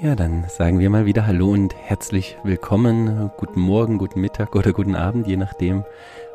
[0.00, 3.32] Ja, dann sagen wir mal wieder Hallo und herzlich willkommen.
[3.36, 5.84] Guten Morgen, guten Mittag oder guten Abend, je nachdem,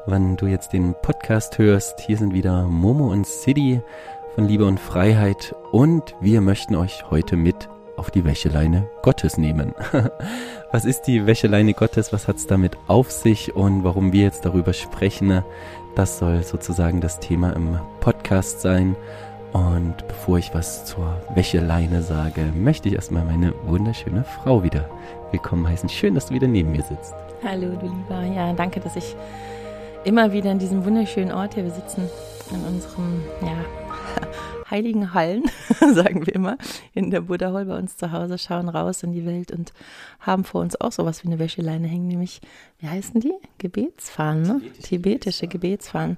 [0.05, 2.01] wann du jetzt den Podcast hörst.
[2.01, 3.79] Hier sind wieder Momo und City
[4.35, 9.73] von Liebe und Freiheit und wir möchten euch heute mit auf die Wäscheleine Gottes nehmen.
[10.73, 12.11] was ist die Wäscheleine Gottes?
[12.11, 15.41] Was hat es damit auf sich und warum wir jetzt darüber sprechen?
[15.95, 18.97] Das soll sozusagen das Thema im Podcast sein.
[19.53, 24.89] Und bevor ich was zur Wäscheleine sage, möchte ich erstmal meine wunderschöne Frau wieder
[25.29, 25.89] willkommen heißen.
[25.89, 27.13] Schön, dass du wieder neben mir sitzt.
[27.43, 28.23] Hallo, du Lieber.
[28.35, 29.15] Ja, danke, dass ich
[30.05, 32.09] immer wieder in diesem wunderschönen Ort hier, wir sitzen
[32.49, 33.55] in unserem, ja,
[34.71, 35.43] heiligen Hallen,
[35.93, 36.57] sagen wir immer,
[36.95, 39.71] in der Buddha Hall bei uns zu Hause, schauen raus in die Welt und
[40.19, 42.41] haben vor uns auch sowas wie eine Wäscheleine hängen, nämlich,
[42.79, 43.33] wie heißen die?
[43.59, 44.61] Gebetsfahnen, ne?
[44.61, 46.17] Tibetische, Tibetische Gebetsfahnen.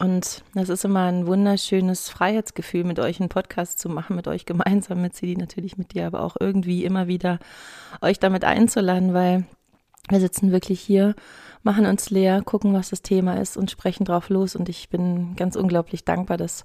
[0.00, 4.46] Und das ist immer ein wunderschönes Freiheitsgefühl, mit euch einen Podcast zu machen, mit euch
[4.46, 7.38] gemeinsam, mit Sidi natürlich mit dir, aber auch irgendwie immer wieder
[8.00, 9.44] euch damit einzuladen, weil
[10.08, 11.14] wir sitzen wirklich hier,
[11.62, 14.56] machen uns leer, gucken, was das Thema ist und sprechen drauf los.
[14.56, 16.64] Und ich bin ganz unglaublich dankbar, dass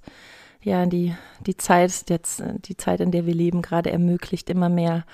[0.62, 5.04] ja die, die Zeit, jetzt, die Zeit, in der wir leben, gerade ermöglicht, immer mehr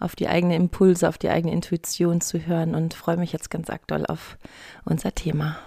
[0.00, 3.70] auf die eigene Impulse, auf die eigene Intuition zu hören und freue mich jetzt ganz
[3.70, 4.36] aktuell auf
[4.84, 5.58] unser Thema.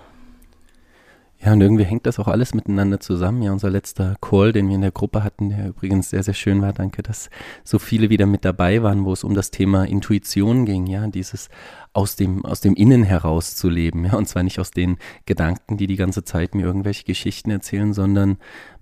[1.43, 3.41] Ja, und irgendwie hängt das auch alles miteinander zusammen.
[3.41, 6.61] Ja, unser letzter Call, den wir in der Gruppe hatten, der übrigens sehr, sehr schön
[6.61, 6.71] war.
[6.71, 7.31] Danke, dass
[7.63, 10.85] so viele wieder mit dabei waren, wo es um das Thema Intuition ging.
[10.85, 11.49] Ja, dieses
[11.93, 14.05] aus dem, aus dem Innen heraus zu leben.
[14.05, 17.93] Ja, und zwar nicht aus den Gedanken, die die ganze Zeit mir irgendwelche Geschichten erzählen,
[17.93, 18.37] sondern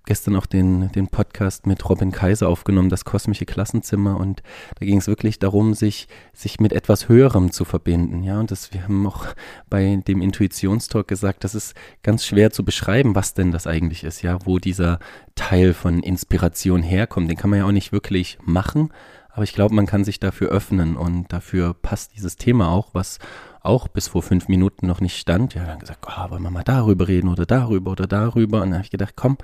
[0.10, 4.20] gestern auch den, den Podcast mit Robin Kaiser aufgenommen, das kosmische Klassenzimmer.
[4.20, 4.42] Und
[4.80, 8.24] da ging es wirklich darum, sich, sich mit etwas Höherem zu verbinden.
[8.24, 9.28] Ja, und das, wir haben auch
[9.70, 14.24] bei dem Intuitionstalk gesagt, das ist ganz schwer zu beschreiben, was denn das eigentlich ist,
[14.24, 14.98] ja, wo dieser
[15.36, 17.30] Teil von Inspiration herkommt.
[17.30, 18.90] Den kann man ja auch nicht wirklich machen.
[19.30, 23.20] Aber ich glaube, man kann sich dafür öffnen und dafür passt dieses Thema auch, was
[23.62, 25.54] auch bis vor fünf Minuten noch nicht stand.
[25.54, 28.62] Ja, dann gesagt, oh, wollen wir mal darüber reden oder darüber oder darüber.
[28.62, 29.38] Und dann habe ich gedacht, komm,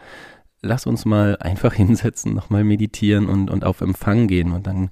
[0.62, 4.52] lass uns mal einfach hinsetzen, nochmal meditieren und, und auf Empfang gehen.
[4.52, 4.90] Und dann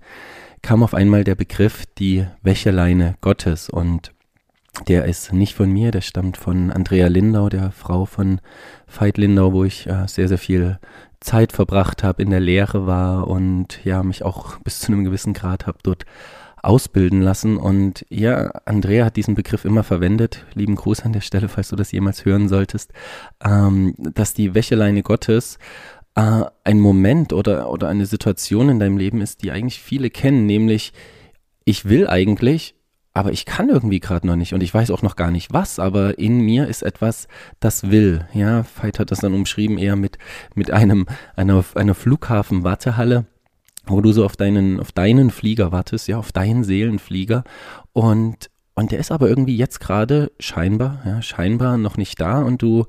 [0.62, 4.12] kam auf einmal der Begriff die Wäscheleine Gottes und
[4.88, 8.42] der ist nicht von mir, der stammt von Andrea Lindau, der Frau von
[8.88, 10.80] Veit Lindau, wo ich äh, sehr, sehr viel
[11.20, 15.34] Zeit verbracht habe, in der Lehre war und ja, mich auch bis zu einem gewissen
[15.34, 16.06] Grad habe dort
[16.64, 17.58] ausbilden lassen.
[17.58, 20.46] Und ja, Andrea hat diesen Begriff immer verwendet.
[20.54, 22.92] Lieben Gruß an der Stelle, falls du das jemals hören solltest,
[23.44, 25.60] ähm, dass die Wäscheleine Gottes
[26.16, 30.46] äh, ein Moment oder, oder eine Situation in deinem Leben ist, die eigentlich viele kennen,
[30.46, 30.94] nämlich
[31.66, 32.76] ich will eigentlich,
[33.14, 35.80] aber ich kann irgendwie gerade noch nicht und ich weiß auch noch gar nicht was,
[35.80, 37.28] aber in mir ist etwas,
[37.60, 38.28] das will.
[38.34, 40.18] Ja, Veit hat das dann umschrieben eher mit,
[40.56, 43.26] mit einem, einer, einer Flughafen-Wartehalle
[43.86, 47.44] wo du so auf deinen, auf deinen Flieger wartest, ja, auf deinen Seelenflieger.
[47.92, 52.42] Und, und der ist aber irgendwie jetzt gerade scheinbar, ja, scheinbar noch nicht da.
[52.42, 52.86] Und du,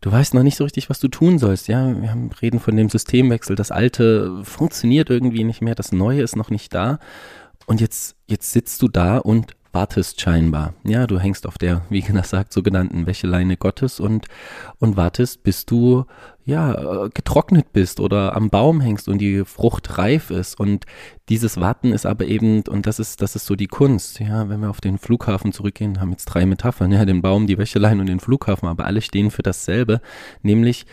[0.00, 2.76] du weißt noch nicht so richtig, was du tun sollst, ja, wir haben, reden von
[2.76, 6.98] dem Systemwechsel, das Alte funktioniert irgendwie nicht mehr, das Neue ist noch nicht da.
[7.66, 10.72] Und jetzt, jetzt sitzt du da und wartest scheinbar.
[10.84, 14.26] Ja, du hängst auf der, wie gesagt, sogenannten Wäscheleine Gottes und,
[14.78, 16.06] und wartest, bis du,
[16.46, 20.58] ja, äh, getrocknet bist oder am Baum hängst und die Frucht reif ist.
[20.58, 20.86] Und
[21.28, 24.18] dieses Warten ist aber eben, und das ist, das ist so die Kunst.
[24.18, 27.58] Ja, wenn wir auf den Flughafen zurückgehen, haben jetzt drei Metaphern, ja, den Baum, die
[27.58, 30.00] Wäscheleine und den Flughafen, aber alle stehen für dasselbe,
[30.40, 30.86] nämlich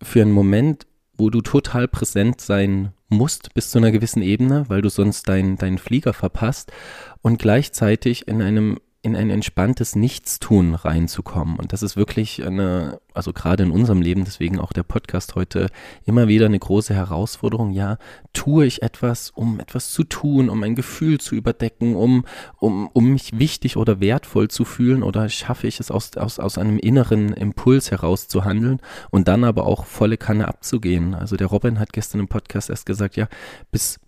[0.00, 0.86] für einen Moment,
[1.18, 5.56] wo du total präsent sein musst bis zu einer gewissen Ebene, weil du sonst deinen
[5.56, 6.72] dein Flieger verpasst
[7.20, 11.56] und gleichzeitig in einem in ein entspanntes Nichtstun reinzukommen.
[11.56, 15.68] Und das ist wirklich eine, also gerade in unserem Leben, deswegen auch der Podcast heute,
[16.04, 17.72] immer wieder eine große Herausforderung.
[17.72, 17.98] Ja,
[18.32, 22.24] tue ich etwas, um etwas zu tun, um ein Gefühl zu überdecken, um,
[22.58, 26.58] um, um mich wichtig oder wertvoll zu fühlen oder schaffe ich es aus, aus, aus
[26.58, 28.80] einem inneren Impuls heraus zu handeln
[29.10, 31.14] und dann aber auch volle Kanne abzugehen.
[31.14, 33.28] Also der Robin hat gestern im Podcast erst gesagt, ja,
[33.72, 33.98] bis,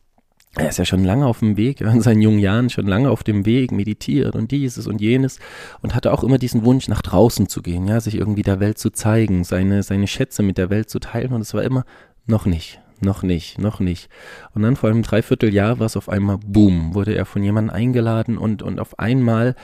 [0.56, 3.22] er ist ja schon lange auf dem Weg, in seinen jungen Jahren schon lange auf
[3.22, 5.38] dem Weg, meditiert und dieses und jenes
[5.80, 8.78] und hatte auch immer diesen Wunsch, nach draußen zu gehen, ja, sich irgendwie der Welt
[8.78, 11.84] zu zeigen, seine, seine Schätze mit der Welt zu teilen und es war immer
[12.26, 14.08] noch nicht, noch nicht, noch nicht.
[14.54, 18.36] Und dann vor einem Dreivierteljahr war es auf einmal, boom, wurde er von jemandem eingeladen
[18.36, 19.54] und, und auf einmal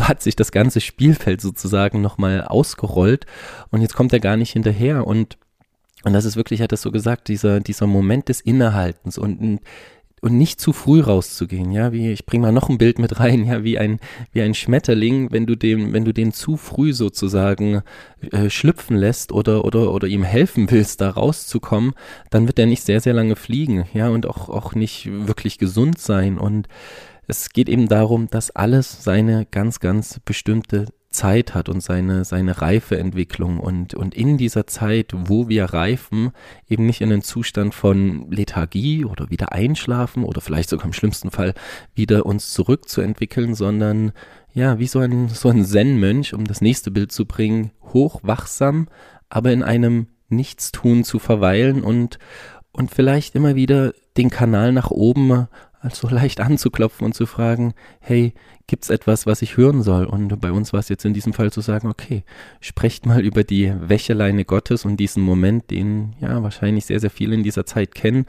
[0.00, 3.26] hat sich das ganze Spielfeld sozusagen nochmal ausgerollt
[3.70, 5.38] und jetzt kommt er gar nicht hinterher und
[6.04, 9.60] und das ist wirklich, hat das so gesagt, dieser, dieser Moment des Innehaltens und
[10.22, 13.44] und nicht zu früh rauszugehen, ja, wie ich bringe mal noch ein Bild mit rein,
[13.44, 13.98] ja, wie ein
[14.32, 17.82] wie ein Schmetterling, wenn du dem wenn du den zu früh sozusagen
[18.30, 21.92] äh, schlüpfen lässt oder oder oder ihm helfen willst, da rauszukommen,
[22.30, 25.98] dann wird er nicht sehr sehr lange fliegen, ja, und auch auch nicht wirklich gesund
[25.98, 26.38] sein.
[26.38, 26.68] Und
[27.26, 32.60] es geht eben darum, dass alles seine ganz ganz bestimmte Zeit hat und seine, seine
[32.60, 33.58] Reifeentwicklung.
[33.60, 36.32] Und, und in dieser Zeit, wo wir reifen,
[36.68, 41.30] eben nicht in einen Zustand von Lethargie oder wieder einschlafen oder vielleicht sogar im schlimmsten
[41.30, 41.54] Fall
[41.94, 44.12] wieder uns zurückzuentwickeln, sondern
[44.54, 48.88] ja, wie so ein, so ein Zen-Mönch, um das nächste Bild zu bringen, hochwachsam,
[49.28, 52.18] aber in einem Nichtstun zu verweilen und,
[52.72, 55.48] und vielleicht immer wieder den Kanal nach oben
[55.82, 58.34] also leicht anzuklopfen und zu fragen, hey,
[58.72, 60.06] gibt's etwas, was ich hören soll?
[60.06, 62.24] Und bei uns war es jetzt in diesem Fall zu sagen, okay,
[62.58, 67.34] sprecht mal über die Wäscheleine Gottes und diesen Moment, den ja wahrscheinlich sehr, sehr viele
[67.34, 68.24] in dieser Zeit kennen,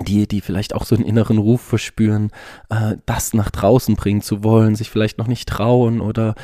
[0.00, 2.30] die, die vielleicht auch so einen inneren Ruf verspüren,
[2.70, 6.34] äh, das nach draußen bringen zu wollen, sich vielleicht noch nicht trauen oder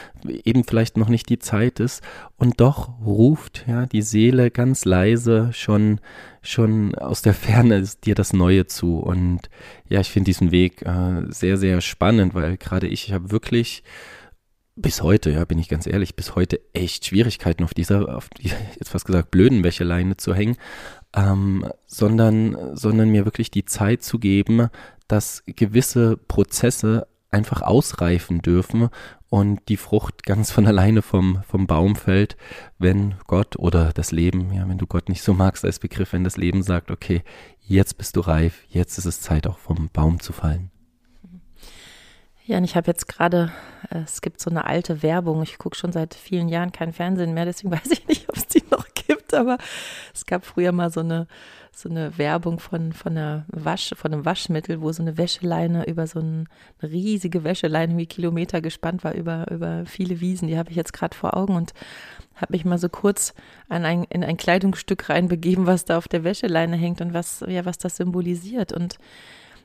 [0.44, 2.02] eben vielleicht noch nicht die Zeit ist.
[2.36, 6.00] Und doch ruft ja die Seele ganz leise schon,
[6.42, 8.98] schon aus der Ferne dir das Neue zu.
[8.98, 9.48] Und
[9.88, 13.82] ja, ich finde diesen Weg äh, sehr, sehr spannend, weil gerade ich, ich habe wirklich
[14.76, 18.48] bis heute, ja, bin ich ganz ehrlich, bis heute echt Schwierigkeiten auf dieser, auf die,
[18.78, 20.56] jetzt fast gesagt, blöden Wäscheleine zu hängen
[21.14, 24.68] ähm, sondern, sondern mir wirklich die Zeit zu geben,
[25.06, 28.88] dass gewisse Prozesse einfach ausreifen dürfen
[29.28, 32.36] und die Frucht ganz von alleine vom, vom Baum fällt,
[32.78, 36.24] wenn Gott oder das Leben, ja, wenn du Gott nicht so magst als Begriff, wenn
[36.24, 37.22] das Leben sagt, okay,
[37.60, 40.70] jetzt bist du reif, jetzt ist es Zeit auch vom Baum zu fallen.
[42.46, 43.52] Ja, und ich habe jetzt gerade,
[43.90, 47.34] äh, es gibt so eine alte Werbung, ich gucke schon seit vielen Jahren kein Fernsehen
[47.34, 49.58] mehr, deswegen weiß ich nicht, ob es die noch gibt, aber
[50.14, 51.26] es gab früher mal so eine,
[51.72, 56.06] so eine Werbung von, von, einer Wasch, von einem Waschmittel, wo so eine Wäscheleine über
[56.06, 56.48] so ein,
[56.80, 60.48] eine riesige Wäscheleine wie Kilometer gespannt war über, über viele Wiesen.
[60.48, 61.72] Die habe ich jetzt gerade vor Augen und
[62.36, 63.34] habe mich mal so kurz
[63.68, 67.64] an ein, in ein Kleidungsstück reinbegeben, was da auf der Wäscheleine hängt und was, ja,
[67.64, 68.72] was das symbolisiert.
[68.72, 68.98] Und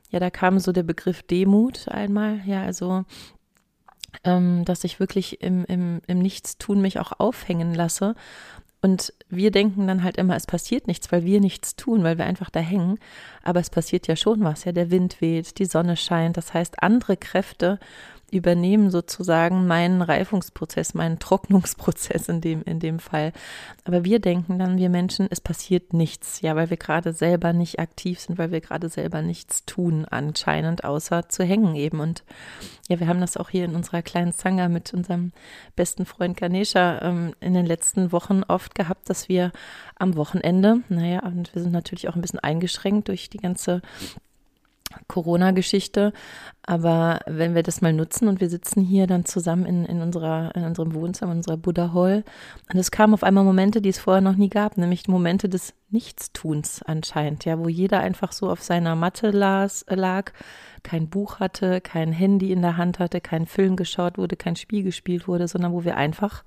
[0.10, 3.06] ja, da kam so der Begriff Demut einmal, ja, also
[4.24, 8.16] ähm, dass ich wirklich im, im, im Nichtstun mich auch aufhängen lasse.
[8.84, 12.26] Und wir denken dann halt immer, es passiert nichts, weil wir nichts tun, weil wir
[12.26, 13.00] einfach da hängen.
[13.42, 16.36] Aber es passiert ja schon was, ja, der Wind weht, die Sonne scheint.
[16.36, 17.80] Das heißt, andere Kräfte
[18.34, 23.32] übernehmen sozusagen meinen Reifungsprozess, meinen Trocknungsprozess in dem, in dem Fall.
[23.86, 27.80] Aber wir denken dann, wir Menschen, es passiert nichts, ja, weil wir gerade selber nicht
[27.80, 32.00] aktiv sind, weil wir gerade selber nichts tun, anscheinend, außer zu hängen eben.
[32.00, 32.24] Und
[32.90, 35.32] ja, wir haben das auch hier in unserer kleinen Zanga mit unserem
[35.76, 39.52] besten Freund Ganesha ähm, in den letzten Wochen oft gehabt, dass wir
[39.96, 43.82] am Wochenende, naja, und wir sind natürlich auch ein bisschen eingeschränkt durch die ganze
[45.08, 46.14] Corona-Geschichte.
[46.66, 50.56] Aber wenn wir das mal nutzen und wir sitzen hier dann zusammen in, in, unserer,
[50.56, 52.24] in unserem Wohnzimmer, in unserer Buddha Hall,
[52.72, 55.74] und es kamen auf einmal Momente, die es vorher noch nie gab, nämlich Momente des
[55.90, 60.32] Nichtstuns anscheinend, ja, wo jeder einfach so auf seiner Matte las, lag,
[60.84, 64.84] kein Buch hatte, kein Handy in der Hand hatte, kein Film geschaut wurde, kein Spiel
[64.84, 66.44] gespielt wurde, sondern wo wir einfach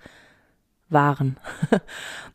[0.88, 1.36] waren.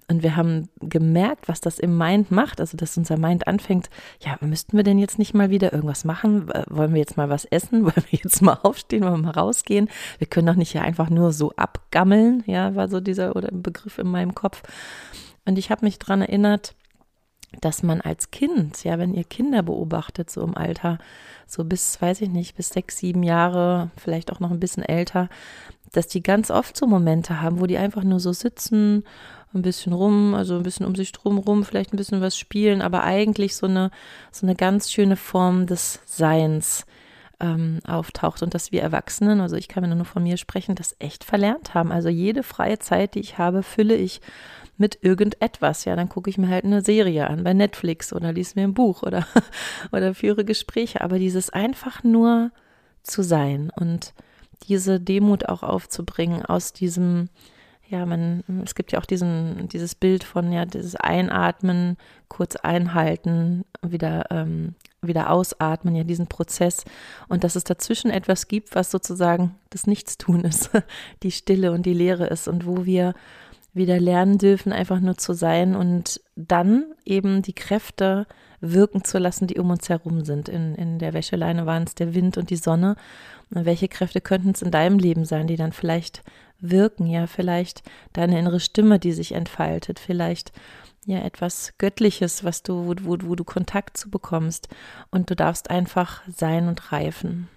[0.08, 3.90] Und wir haben gemerkt, was das im Mind macht, also dass unser Mind anfängt,
[4.20, 6.52] ja, müssten wir denn jetzt nicht mal wieder irgendwas machen?
[6.70, 7.84] Wollen wir jetzt mal was essen?
[7.86, 9.04] Wollen wir jetzt mal aufstehen?
[9.04, 9.90] Wollen wir mal rausgehen?
[10.18, 14.00] Wir können doch nicht ja einfach nur so abgammeln, ja, war so dieser oder Begriff
[14.00, 14.64] in meinem Kopf.
[15.46, 16.76] Und ich habe mich daran erinnert,
[17.60, 21.00] dass man als Kind, ja, wenn ihr Kinder beobachtet, so im Alter,
[21.48, 25.28] so bis, weiß ich nicht, bis sechs, sieben Jahre, vielleicht auch noch ein bisschen älter,
[25.92, 29.04] dass die ganz oft so Momente haben, wo die einfach nur so sitzen,
[29.54, 32.82] ein bisschen rum, also ein bisschen um sich drum rum, vielleicht ein bisschen was spielen,
[32.82, 33.92] aber eigentlich so eine,
[34.32, 36.86] so eine ganz schöne Form des Seins
[37.42, 41.24] ähm, auftaucht und dass wir Erwachsenen, also ich kann nur von mir sprechen, das echt
[41.24, 41.92] verlernt haben.
[41.92, 44.22] Also jede freie Zeit, die ich habe, fülle ich
[44.82, 45.86] mit irgendetwas.
[45.86, 48.74] Ja, dann gucke ich mir halt eine Serie an bei Netflix oder lese mir ein
[48.74, 49.26] Buch oder,
[49.94, 51.02] oder führe Gespräche.
[51.02, 52.52] Aber dieses einfach nur
[53.04, 54.14] zu sein und
[54.68, 57.30] diese Demut auch aufzubringen aus diesem,
[57.88, 61.98] ja, man, es gibt ja auch diesen, dieses Bild von, ja, dieses Einatmen,
[62.28, 66.86] kurz einhalten, wieder, ähm, wieder ausatmen, ja, diesen Prozess
[67.28, 70.72] und dass es dazwischen etwas gibt, was sozusagen das Nichtstun ist,
[71.24, 73.14] die Stille und die Leere ist und wo wir
[73.74, 78.28] wieder lernen dürfen, einfach nur zu sein und dann eben die Kräfte
[78.60, 80.50] wirken zu lassen, die um uns herum sind.
[80.50, 82.96] In, in der Wäscheleine waren es der Wind und die Sonne.
[83.50, 86.24] Und welche Kräfte könnten es in deinem Leben sein, die dann vielleicht
[86.60, 87.08] wirken?
[87.08, 90.52] Ja, vielleicht deine innere Stimme, die sich entfaltet, vielleicht
[91.06, 94.70] ja etwas Göttliches, was du, wo, wo, wo du Kontakt zu bekommst
[95.10, 97.50] und du darfst einfach sein und reifen.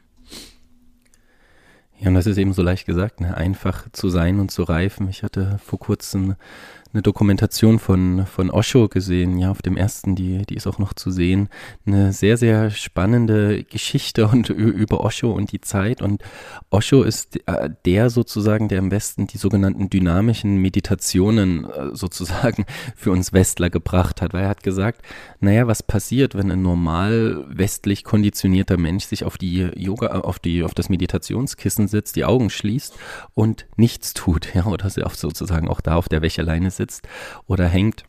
[2.04, 3.34] Ja, und das ist eben so leicht gesagt, ne?
[3.34, 5.08] einfach zu sein und zu reifen.
[5.08, 6.34] Ich hatte vor kurzem
[6.94, 10.94] eine Dokumentation von, von Osho gesehen, ja, auf dem ersten, die, die ist auch noch
[10.94, 11.48] zu sehen.
[11.86, 16.02] Eine sehr, sehr spannende Geschichte und über Osho und die Zeit.
[16.02, 16.22] Und
[16.70, 22.64] Osho ist äh, der sozusagen, der im Westen die sogenannten dynamischen Meditationen äh, sozusagen
[22.96, 25.02] für uns Westler gebracht hat, weil er hat gesagt,
[25.40, 30.62] naja, was passiert, wenn ein normal westlich konditionierter Mensch sich auf die Yoga, auf die,
[30.62, 32.94] auf das Meditationskissen sitzt, die Augen schließt
[33.34, 37.08] und nichts tut, ja, oder sozusagen auch da auf der Wäscheleine sitzt sitzt
[37.46, 38.04] oder hängt,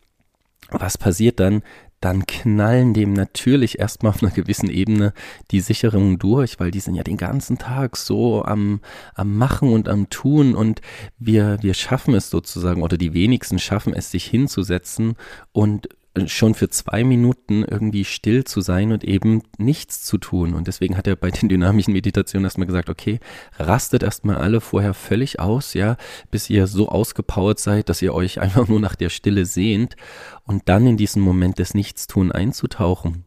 [0.70, 1.64] was passiert dann?
[2.02, 5.14] Dann knallen dem natürlich erstmal auf einer gewissen Ebene
[5.52, 8.82] die Sicherungen durch, weil die sind ja den ganzen Tag so am,
[9.16, 10.82] am Machen und am Tun und
[11.18, 15.16] wir, wir schaffen es sozusagen oder die wenigsten schaffen es, sich hinzusetzen
[15.52, 15.88] und
[16.28, 20.54] schon für zwei Minuten irgendwie still zu sein und eben nichts zu tun.
[20.54, 23.20] Und deswegen hat er bei den dynamischen Meditationen erstmal gesagt, okay,
[23.60, 25.98] rastet erstmal alle vorher völlig aus, ja,
[26.32, 29.96] bis ihr so ausgepowert seid, dass ihr euch einfach nur nach der Stille sehnt
[30.44, 33.26] und dann in diesen Moment des Nichtstun einzutauchen.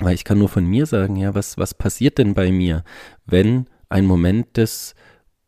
[0.00, 2.84] Weil ich kann nur von mir sagen, ja, was, was passiert denn bei mir,
[3.26, 4.94] wenn ein Moment des,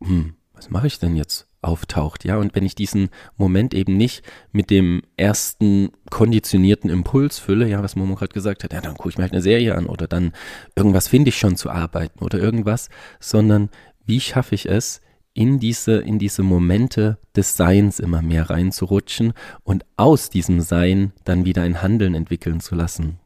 [0.03, 1.50] hm, was mache ich denn jetzt?
[1.63, 2.37] Auftaucht, ja.
[2.37, 7.97] Und wenn ich diesen Moment eben nicht mit dem ersten konditionierten Impuls fülle, ja, was
[7.97, 10.33] Momo gerade gesagt hat, ja, dann gucke ich mir halt eine Serie an oder dann
[10.75, 12.89] irgendwas finde ich schon zu arbeiten oder irgendwas,
[13.19, 13.69] sondern
[14.07, 15.01] wie schaffe ich es,
[15.33, 21.45] in diese, in diese Momente des Seins immer mehr reinzurutschen und aus diesem Sein dann
[21.45, 23.20] wieder ein Handeln entwickeln zu lassen.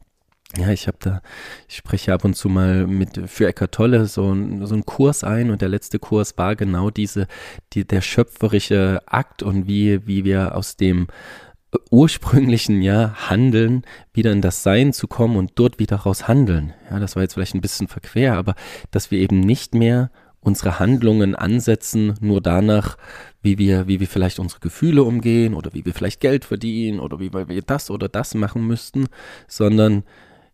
[0.57, 1.21] Ja, ich habe da,
[1.67, 5.51] ich spreche ab und zu mal mit für Eckart Tolle so, so einen Kurs ein
[5.51, 7.27] und der letzte Kurs war genau diese,
[7.73, 11.07] die, der schöpferische Akt und wie, wie wir aus dem
[11.91, 13.83] ursprünglichen ja Handeln
[14.13, 16.73] wieder in das Sein zu kommen und dort wieder raus handeln.
[16.89, 18.55] Ja, das war jetzt vielleicht ein bisschen verquer, aber
[18.91, 20.09] dass wir eben nicht mehr
[20.39, 22.97] unsere Handlungen ansetzen, nur danach,
[23.41, 27.19] wie wir, wie wir vielleicht unsere Gefühle umgehen oder wie wir vielleicht Geld verdienen oder
[27.19, 29.07] wie wir das oder das machen müssten,
[29.47, 30.03] sondern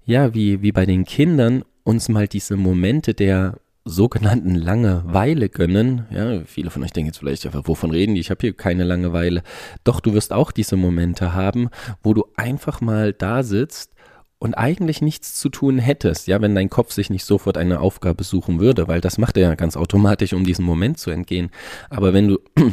[0.06, 6.06] ja, wie, wie bei den Kindern uns mal diese Momente der sogenannten Langeweile gönnen.
[6.12, 8.22] Ja, viele von euch denken jetzt vielleicht, ja, wovon reden die?
[8.22, 9.42] Ich habe hier keine Langeweile.
[9.84, 11.70] Doch du wirst auch diese Momente haben,
[12.04, 13.92] wo du einfach mal da sitzt
[14.38, 18.24] und eigentlich nichts zu tun hättest, ja, wenn dein Kopf sich nicht sofort eine Aufgabe
[18.24, 21.50] suchen würde, weil das macht er ja ganz automatisch, um diesem Moment zu entgehen.
[21.90, 22.40] Aber wenn du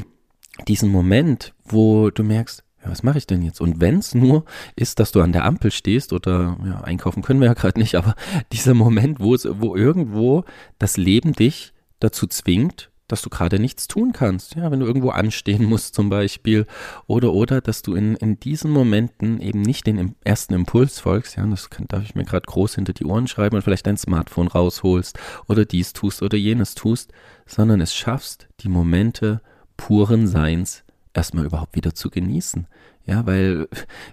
[0.68, 3.61] diesen Moment, wo du merkst, ja, was mache ich denn jetzt?
[3.61, 4.44] Und wenn es nur
[4.76, 7.97] ist, dass du an der Ampel stehst oder ja, einkaufen können wir ja gerade nicht,
[7.97, 8.14] aber
[8.52, 10.44] dieser Moment, wo es, wo irgendwo
[10.78, 14.54] das Leben dich dazu zwingt, dass du gerade nichts tun kannst.
[14.54, 16.66] Ja, wenn du irgendwo anstehen musst zum Beispiel
[17.06, 21.37] oder oder, dass du in, in diesen Momenten eben nicht den ersten Impuls folgst.
[21.37, 23.97] Ja, das kann, darf ich mir gerade groß hinter die Ohren schreiben und vielleicht dein
[23.97, 25.18] Smartphone rausholst
[25.49, 27.12] oder dies tust oder jenes tust,
[27.47, 29.40] sondern es schaffst, die Momente
[29.78, 30.85] puren Seins
[31.19, 32.67] erstmal überhaupt wieder zu genießen.
[33.07, 33.69] Ja, weil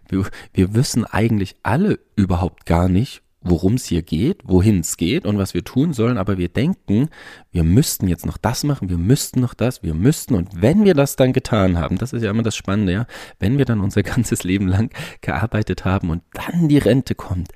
[0.10, 5.26] wir, wir wissen eigentlich alle überhaupt gar nicht, worum es hier geht, wohin es geht
[5.26, 7.10] und was wir tun sollen, aber wir denken,
[7.52, 10.96] wir müssten jetzt noch das machen, wir müssten noch das, wir müssten und wenn wir
[10.96, 13.08] das dann getan haben, das ist ja immer das Spannende, ja,
[13.40, 17.52] wenn wir dann unser ganzes Leben lang gearbeitet haben und dann die Rente kommt,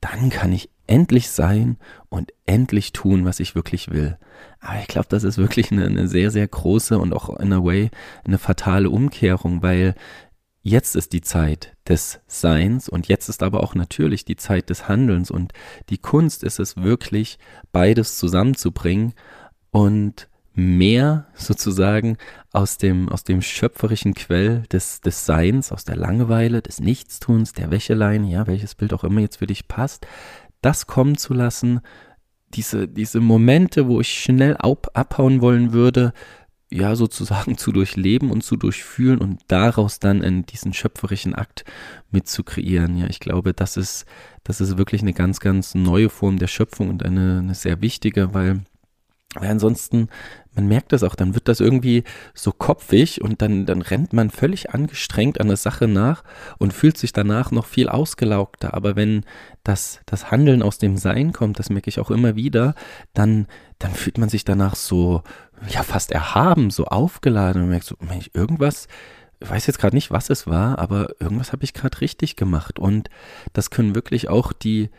[0.00, 4.18] dann kann ich endlich sein und endlich tun, was ich wirklich will.
[4.60, 7.64] Aber ich glaube, das ist wirklich eine, eine, sehr, sehr große und auch in a
[7.64, 7.90] way
[8.24, 9.94] eine fatale Umkehrung, weil
[10.62, 14.88] jetzt ist die Zeit des Seins und jetzt ist aber auch natürlich die Zeit des
[14.88, 15.52] Handelns und
[15.88, 17.38] die Kunst ist es wirklich,
[17.72, 19.14] beides zusammenzubringen
[19.70, 22.18] und mehr sozusagen
[22.52, 27.70] aus dem, aus dem schöpferischen Quell des, des Seins, aus der Langeweile, des Nichtstuns, der
[27.70, 30.06] Wäscheleine, ja, welches Bild auch immer jetzt für dich passt,
[30.62, 31.80] das kommen zu lassen,
[32.54, 36.12] diese, diese Momente, wo ich schnell ab, abhauen wollen würde,
[36.70, 41.64] ja, sozusagen zu durchleben und zu durchfühlen und daraus dann in diesen schöpferischen Akt
[42.10, 42.96] mit zu kreieren.
[42.96, 44.06] Ja, ich glaube, das ist,
[44.44, 48.32] das ist wirklich eine ganz, ganz neue Form der Schöpfung und eine, eine sehr wichtige,
[48.32, 48.62] weil
[49.34, 50.08] weil ansonsten,
[50.54, 54.28] man merkt das auch, dann wird das irgendwie so kopfig und dann, dann rennt man
[54.30, 56.22] völlig angestrengt an der Sache nach
[56.58, 58.74] und fühlt sich danach noch viel ausgelaugter.
[58.74, 59.24] Aber wenn
[59.64, 62.74] das, das Handeln aus dem Sein kommt, das merke ich auch immer wieder,
[63.14, 63.46] dann,
[63.78, 65.22] dann fühlt man sich danach so,
[65.68, 68.86] ja, fast erhaben, so aufgeladen und merkt so, Mensch, irgendwas,
[69.40, 72.78] ich weiß jetzt gerade nicht, was es war, aber irgendwas habe ich gerade richtig gemacht.
[72.78, 73.08] Und
[73.54, 74.90] das können wirklich auch die,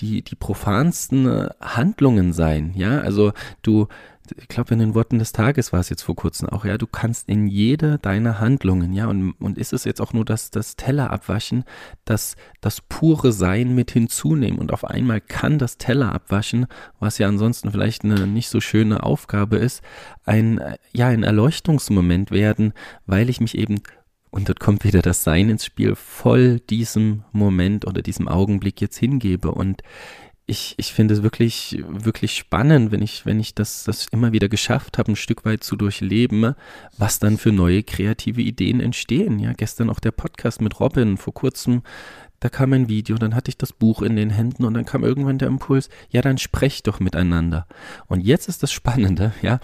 [0.00, 3.32] die, die profansten äh, Handlungen sein, ja, also
[3.62, 3.88] du,
[4.36, 6.86] ich glaube, in den Worten des Tages war es jetzt vor kurzem auch, ja, du
[6.86, 10.76] kannst in jede deiner Handlungen, ja, und, und ist es jetzt auch nur das, das
[10.76, 11.64] Teller abwaschen,
[12.04, 14.58] das, das pure Sein mit hinzunehmen?
[14.58, 16.66] Und auf einmal kann das Teller abwaschen,
[16.98, 19.82] was ja ansonsten vielleicht eine nicht so schöne Aufgabe ist,
[20.24, 20.60] ein,
[20.92, 22.72] ja, ein Erleuchtungsmoment werden,
[23.06, 23.82] weil ich mich eben
[24.32, 28.96] und dort kommt wieder das Sein ins Spiel, voll diesem Moment oder diesem Augenblick jetzt
[28.96, 29.52] hingebe.
[29.52, 29.82] Und
[30.46, 34.48] ich, ich finde es wirklich, wirklich spannend, wenn ich, wenn ich das, das immer wieder
[34.48, 36.54] geschafft habe, ein Stück weit zu durchleben,
[36.96, 39.38] was dann für neue kreative Ideen entstehen.
[39.38, 41.82] Ja, gestern auch der Podcast mit Robin, vor kurzem,
[42.40, 45.04] da kam ein Video, dann hatte ich das Buch in den Händen und dann kam
[45.04, 47.66] irgendwann der Impuls, ja, dann sprecht doch miteinander.
[48.06, 49.60] Und jetzt ist das Spannende, ja,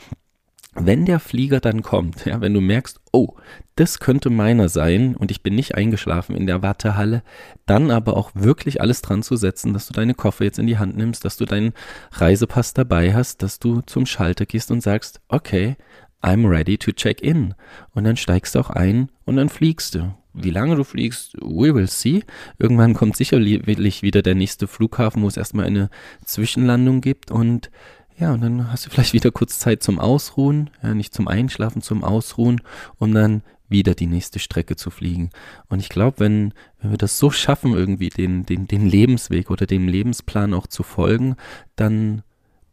[0.75, 3.35] wenn der Flieger dann kommt, ja, wenn du merkst, oh,
[3.77, 7.23] das könnte meiner sein und ich bin nicht eingeschlafen in der Wartehalle,
[7.67, 10.79] dann aber auch wirklich alles dran zu setzen, dass du deine Koffer jetzt in die
[10.79, 11.73] Hand nimmst, dass du deinen
[12.13, 15.77] Reisepass dabei hast, dass du zum Schalter gehst und sagst, okay,
[16.23, 17.55] I'm ready to check in.
[17.93, 20.15] Und dann steigst du auch ein und dann fliegst du.
[20.35, 22.23] Wie lange du fliegst, we will see.
[22.59, 25.91] Irgendwann kommt sicherlich wieder der nächste Flughafen, wo es erstmal eine
[26.25, 27.71] Zwischenlandung gibt und
[28.19, 31.83] ja, und dann hast du vielleicht wieder kurz Zeit zum Ausruhen, ja, nicht zum Einschlafen,
[31.83, 32.61] zum Ausruhen,
[32.99, 35.31] um dann wieder die nächste Strecke zu fliegen.
[35.69, 39.67] Und ich glaube, wenn, wenn wir das so schaffen, irgendwie den, den, den Lebensweg oder
[39.67, 41.37] dem Lebensplan auch zu folgen,
[41.77, 42.23] dann,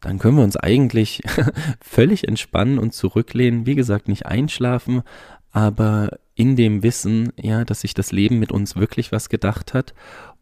[0.00, 1.22] dann können wir uns eigentlich
[1.80, 3.66] völlig entspannen und zurücklehnen.
[3.66, 5.02] Wie gesagt, nicht einschlafen,
[5.52, 9.94] aber in dem Wissen, ja, dass sich das Leben mit uns wirklich was gedacht hat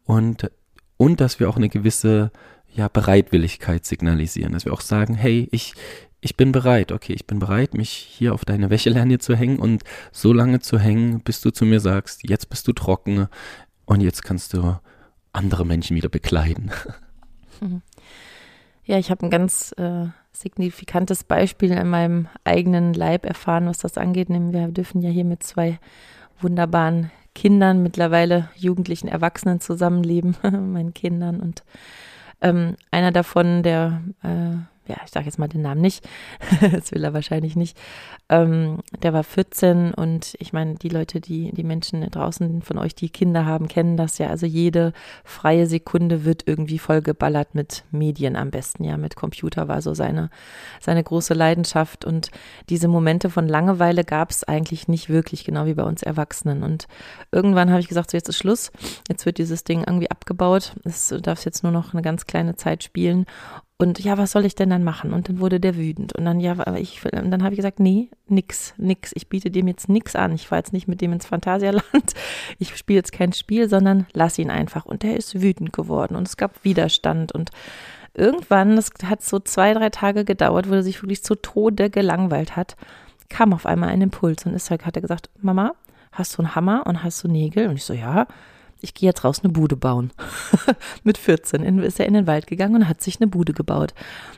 [0.05, 0.49] und,
[0.97, 2.31] und dass wir auch eine gewisse
[2.75, 5.73] ja, Bereitwilligkeit signalisieren, dass wir auch sagen, hey, ich,
[6.19, 9.83] ich bin bereit, okay, ich bin bereit, mich hier auf deine Wäscheleine zu hängen und
[10.11, 13.27] so lange zu hängen, bis du zu mir sagst, jetzt bist du trocken
[13.85, 14.77] und jetzt kannst du
[15.31, 16.71] andere Menschen wieder bekleiden.
[18.87, 23.97] Ja, ich habe ein ganz äh, signifikantes Beispiel in meinem eigenen Leib erfahren, was das
[23.97, 24.29] angeht.
[24.29, 25.79] Wir dürfen ja hier mit zwei
[26.39, 31.63] wunderbaren Kindern, mittlerweile jugendlichen Erwachsenen zusammenleben, meinen Kindern und
[32.41, 36.07] ähm, einer davon, der äh, ja, ich sage jetzt mal den Namen nicht,
[36.71, 37.77] das will er wahrscheinlich nicht.
[38.27, 42.95] Ähm, der war 14 und ich meine, die Leute, die, die Menschen draußen von euch,
[42.95, 44.29] die Kinder haben, kennen das ja.
[44.29, 49.81] Also jede freie Sekunde wird irgendwie vollgeballert mit Medien am besten, ja, mit Computer war
[49.81, 50.29] so seine,
[50.79, 52.05] seine große Leidenschaft.
[52.05, 52.31] Und
[52.69, 56.63] diese Momente von Langeweile gab es eigentlich nicht wirklich, genau wie bei uns Erwachsenen.
[56.63, 56.87] Und
[57.31, 58.71] irgendwann habe ich gesagt, so jetzt ist Schluss,
[59.07, 60.75] jetzt wird dieses Ding irgendwie abgebaut.
[60.83, 63.25] Es darf jetzt nur noch eine ganz kleine Zeit spielen.
[63.77, 65.11] Und ja, was soll ich denn dann machen?
[65.11, 66.15] Und dann wurde der wütend.
[66.15, 69.11] Und dann, ja, ich, und dann habe ich gesagt, nee, nix, nix.
[69.15, 70.33] Ich biete dem jetzt nix an.
[70.33, 71.83] Ich fahre jetzt nicht mit dem ins Phantasialand.
[72.57, 74.85] Ich spiele jetzt kein Spiel, sondern lass ihn einfach.
[74.85, 76.15] Und der ist wütend geworden.
[76.15, 77.33] Und es gab Widerstand.
[77.33, 77.49] Und
[78.13, 82.55] irgendwann, das hat so zwei, drei Tage gedauert, wo er sich wirklich zu Tode gelangweilt
[82.55, 82.77] hat,
[83.27, 84.45] kam auf einmal ein Impuls.
[84.45, 85.73] Und ist, hat er gesagt, Mama,
[86.13, 87.67] hast du einen Hammer und hast du Nägel?
[87.67, 88.25] Und ich so, ja
[88.85, 90.11] ich gehe jetzt raus eine Bude bauen.
[91.03, 93.93] Mit 14 in, ist er in den Wald gegangen und hat sich eine Bude gebaut.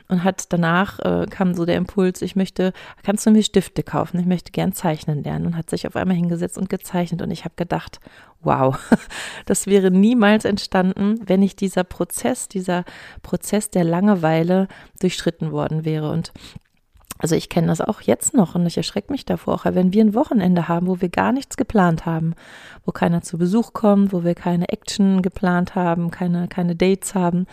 [0.08, 2.72] Und hat danach äh, kam so der Impuls, ich möchte,
[3.04, 4.18] kannst du mir Stifte kaufen?
[4.18, 5.46] Ich möchte gern zeichnen lernen.
[5.46, 7.22] Und hat sich auf einmal hingesetzt und gezeichnet.
[7.22, 8.00] Und ich habe gedacht,
[8.40, 8.76] wow,
[9.46, 12.84] das wäre niemals entstanden, wenn nicht dieser Prozess, dieser
[13.22, 14.66] Prozess der Langeweile
[15.00, 16.10] durchschritten worden wäre.
[16.10, 16.32] Und
[17.18, 20.04] also ich kenne das auch jetzt noch und ich erschrecke mich davor, auch wenn wir
[20.04, 22.34] ein Wochenende haben, wo wir gar nichts geplant haben,
[22.84, 27.46] wo keiner zu Besuch kommt, wo wir keine Action geplant haben, keine, keine Dates haben,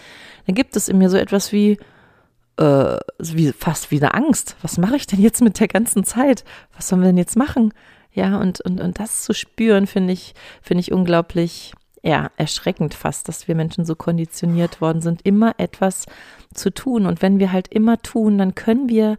[0.45, 1.79] dann gibt es in mir so etwas wie,
[2.57, 4.55] äh, wie fast wie eine Angst.
[4.61, 6.43] Was mache ich denn jetzt mit der ganzen Zeit?
[6.75, 7.73] Was sollen wir denn jetzt machen?
[8.13, 13.27] Ja, und, und, und das zu spüren, finde ich, finde ich unglaublich, ja, erschreckend fast,
[13.27, 16.05] dass wir Menschen so konditioniert worden sind, immer etwas
[16.53, 17.07] zu tun.
[17.07, 19.17] Und wenn wir halt immer tun, dann können wir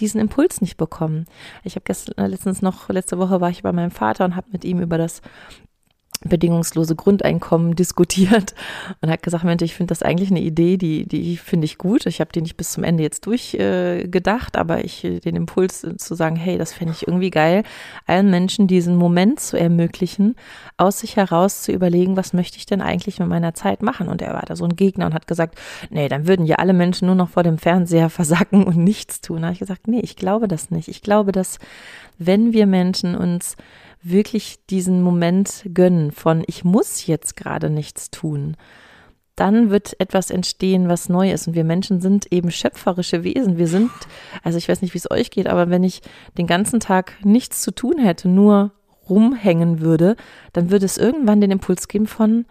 [0.00, 1.26] diesen Impuls nicht bekommen.
[1.64, 4.48] Ich habe gestern äh, letztens noch letzte Woche war ich bei meinem Vater und habe
[4.52, 5.22] mit ihm über das
[6.24, 8.54] bedingungslose Grundeinkommen diskutiert
[9.00, 12.06] und hat gesagt, Mensch, ich finde das eigentlich eine Idee, die, die finde ich gut.
[12.06, 16.14] Ich habe die nicht bis zum Ende jetzt durchgedacht, äh, aber ich den Impuls zu
[16.14, 17.62] sagen, hey, das fände ich irgendwie geil,
[18.06, 20.34] allen Menschen diesen Moment zu ermöglichen,
[20.76, 24.08] aus sich heraus zu überlegen, was möchte ich denn eigentlich mit meiner Zeit machen?
[24.08, 25.58] Und er war da so ein Gegner und hat gesagt,
[25.90, 29.42] nee, dann würden ja alle Menschen nur noch vor dem Fernseher versacken und nichts tun.
[29.42, 30.88] Da habe ich gesagt, nee, ich glaube das nicht.
[30.88, 31.58] Ich glaube, dass
[32.18, 33.56] wenn wir Menschen uns
[34.02, 38.56] wirklich diesen Moment gönnen von, ich muss jetzt gerade nichts tun,
[39.38, 41.46] dann wird etwas entstehen, was neu ist.
[41.46, 43.56] Und wir Menschen sind eben schöpferische Wesen.
[43.56, 43.90] Wir sind,
[44.42, 46.02] also ich weiß nicht, wie es euch geht, aber wenn ich
[46.36, 48.72] den ganzen Tag nichts zu tun hätte, nur
[49.08, 50.16] rumhängen würde,
[50.52, 52.46] dann würde es irgendwann den Impuls geben von,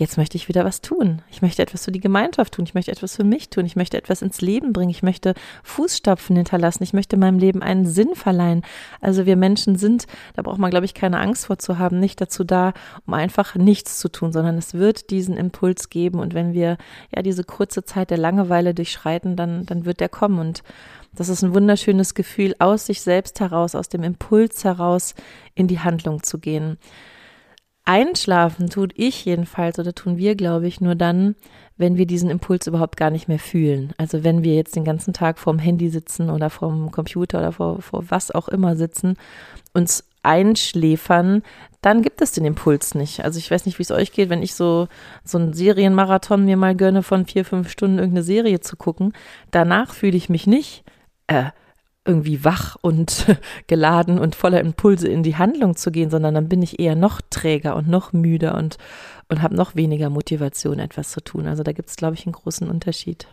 [0.00, 1.20] jetzt möchte ich wieder was tun.
[1.30, 2.64] Ich möchte etwas für die Gemeinschaft tun.
[2.64, 3.66] Ich möchte etwas für mich tun.
[3.66, 4.88] Ich möchte etwas ins Leben bringen.
[4.88, 6.82] Ich möchte Fußstapfen hinterlassen.
[6.82, 8.62] Ich möchte meinem Leben einen Sinn verleihen.
[9.02, 12.18] Also wir Menschen sind, da braucht man, glaube ich, keine Angst vor zu haben, nicht
[12.18, 12.72] dazu da,
[13.06, 16.18] um einfach nichts zu tun, sondern es wird diesen Impuls geben.
[16.18, 16.78] Und wenn wir
[17.14, 20.38] ja diese kurze Zeit der Langeweile durchschreiten, dann, dann wird der kommen.
[20.38, 20.62] Und
[21.14, 25.14] das ist ein wunderschönes Gefühl, aus sich selbst heraus, aus dem Impuls heraus
[25.54, 26.78] in die Handlung zu gehen.
[27.90, 31.34] Einschlafen tut ich jedenfalls oder tun wir, glaube ich, nur dann,
[31.76, 33.92] wenn wir diesen Impuls überhaupt gar nicht mehr fühlen.
[33.98, 37.82] Also wenn wir jetzt den ganzen Tag vorm Handy sitzen oder vorm Computer oder vor,
[37.82, 39.16] vor was auch immer sitzen,
[39.72, 41.42] uns einschläfern,
[41.80, 43.24] dann gibt es den Impuls nicht.
[43.24, 44.86] Also ich weiß nicht, wie es euch geht, wenn ich so,
[45.24, 49.14] so einen Serienmarathon mir mal gönne, von vier, fünf Stunden irgendeine Serie zu gucken,
[49.50, 50.84] danach fühle ich mich nicht
[51.26, 51.46] äh,
[52.10, 53.26] irgendwie wach und
[53.68, 57.20] geladen und voller Impulse in die Handlung zu gehen, sondern dann bin ich eher noch
[57.30, 58.76] träger und noch müder und,
[59.28, 61.46] und habe noch weniger Motivation, etwas zu tun.
[61.46, 63.26] Also da gibt es, glaube ich, einen großen Unterschied.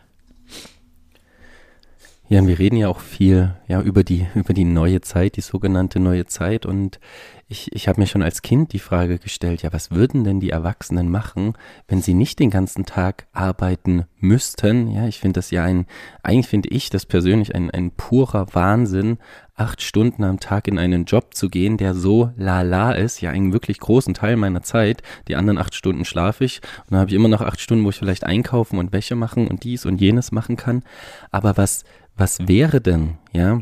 [2.30, 6.02] Ja, wir reden ja auch viel ja, über, die, über die neue Zeit, die sogenannte
[6.02, 6.66] neue Zeit.
[6.66, 7.00] Und
[7.48, 10.50] ich, ich habe mir schon als Kind die Frage gestellt, ja, was würden denn die
[10.50, 11.54] Erwachsenen machen,
[11.88, 14.92] wenn sie nicht den ganzen Tag arbeiten müssten?
[14.92, 15.86] Ja, ich finde das ja ein,
[16.22, 19.20] eigentlich finde ich das persönlich ein, ein purer Wahnsinn,
[19.56, 23.54] acht Stunden am Tag in einen Job zu gehen, der so lala ist, ja einen
[23.54, 25.02] wirklich großen Teil meiner Zeit.
[25.30, 27.90] Die anderen acht Stunden schlafe ich und dann habe ich immer noch acht Stunden, wo
[27.90, 30.84] ich vielleicht einkaufen und Wäsche machen und dies und jenes machen kann.
[31.32, 31.86] Aber was,
[32.18, 33.62] was wäre denn, ja?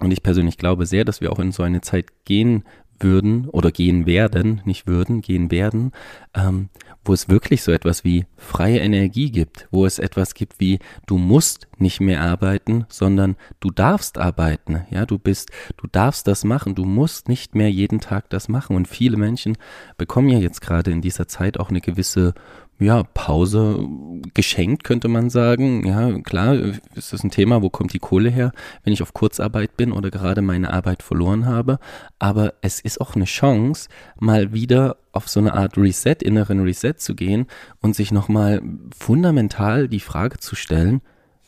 [0.00, 2.64] Und ich persönlich glaube sehr, dass wir auch in so eine Zeit gehen
[3.02, 5.92] würden oder gehen werden, nicht würden, gehen werden,
[6.34, 6.68] ähm,
[7.04, 11.18] wo es wirklich so etwas wie freie Energie gibt, wo es etwas gibt wie du
[11.18, 14.86] musst nicht mehr arbeiten, sondern du darfst arbeiten.
[14.90, 18.76] Ja, du bist, du darfst das machen, du musst nicht mehr jeden Tag das machen.
[18.76, 19.58] Und viele Menschen
[19.96, 22.34] bekommen ja jetzt gerade in dieser Zeit auch eine gewisse
[22.78, 23.86] ja, Pause
[24.34, 25.86] geschenkt, könnte man sagen.
[25.86, 26.54] Ja, klar,
[26.94, 30.10] ist das ein Thema, wo kommt die Kohle her, wenn ich auf Kurzarbeit bin oder
[30.10, 31.78] gerade meine Arbeit verloren habe.
[32.18, 36.94] Aber es ist auch eine Chance, mal wieder auf so eine Art Reset, inneren Reset
[36.96, 37.46] zu gehen
[37.80, 38.62] und sich nochmal
[38.98, 41.02] fundamental die Frage zu stellen,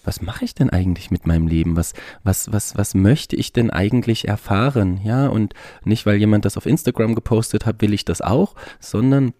[0.04, 1.76] was mache ich denn eigentlich mit meinem Leben?
[1.76, 5.00] Was, was, was, was möchte ich denn eigentlich erfahren?
[5.02, 9.32] Ja, und nicht, weil jemand das auf Instagram gepostet hat, will ich das auch, sondern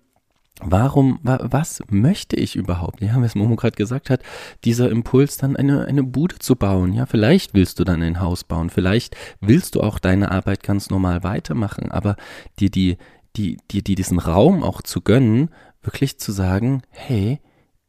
[0.61, 3.01] Warum, was möchte ich überhaupt?
[3.01, 4.23] Ja, was Momo gerade gesagt hat,
[4.65, 6.93] dieser Impuls, dann eine, eine Bude zu bauen.
[6.93, 10.91] Ja, vielleicht willst du dann ein Haus bauen, vielleicht willst du auch deine Arbeit ganz
[10.91, 12.17] normal weitermachen, aber
[12.61, 12.99] dir die,
[13.37, 15.51] die, dir die diesen Raum auch zu gönnen,
[15.83, 17.41] wirklich zu sagen, hey,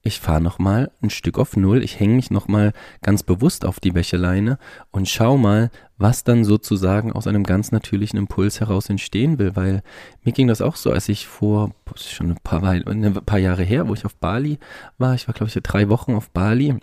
[0.06, 3.96] ich fahre nochmal ein Stück auf Null, ich hänge mich nochmal ganz bewusst auf die
[3.96, 4.60] Wäscheleine
[4.92, 9.82] und schau mal, was dann sozusagen aus einem ganz natürlichen Impuls heraus entstehen will, weil
[10.24, 13.88] mir ging das auch so, als ich vor, schon ein paar, ein paar Jahre her,
[13.88, 14.60] wo ich auf Bali
[15.00, 16.78] war, ich war glaube ich drei Wochen auf Bali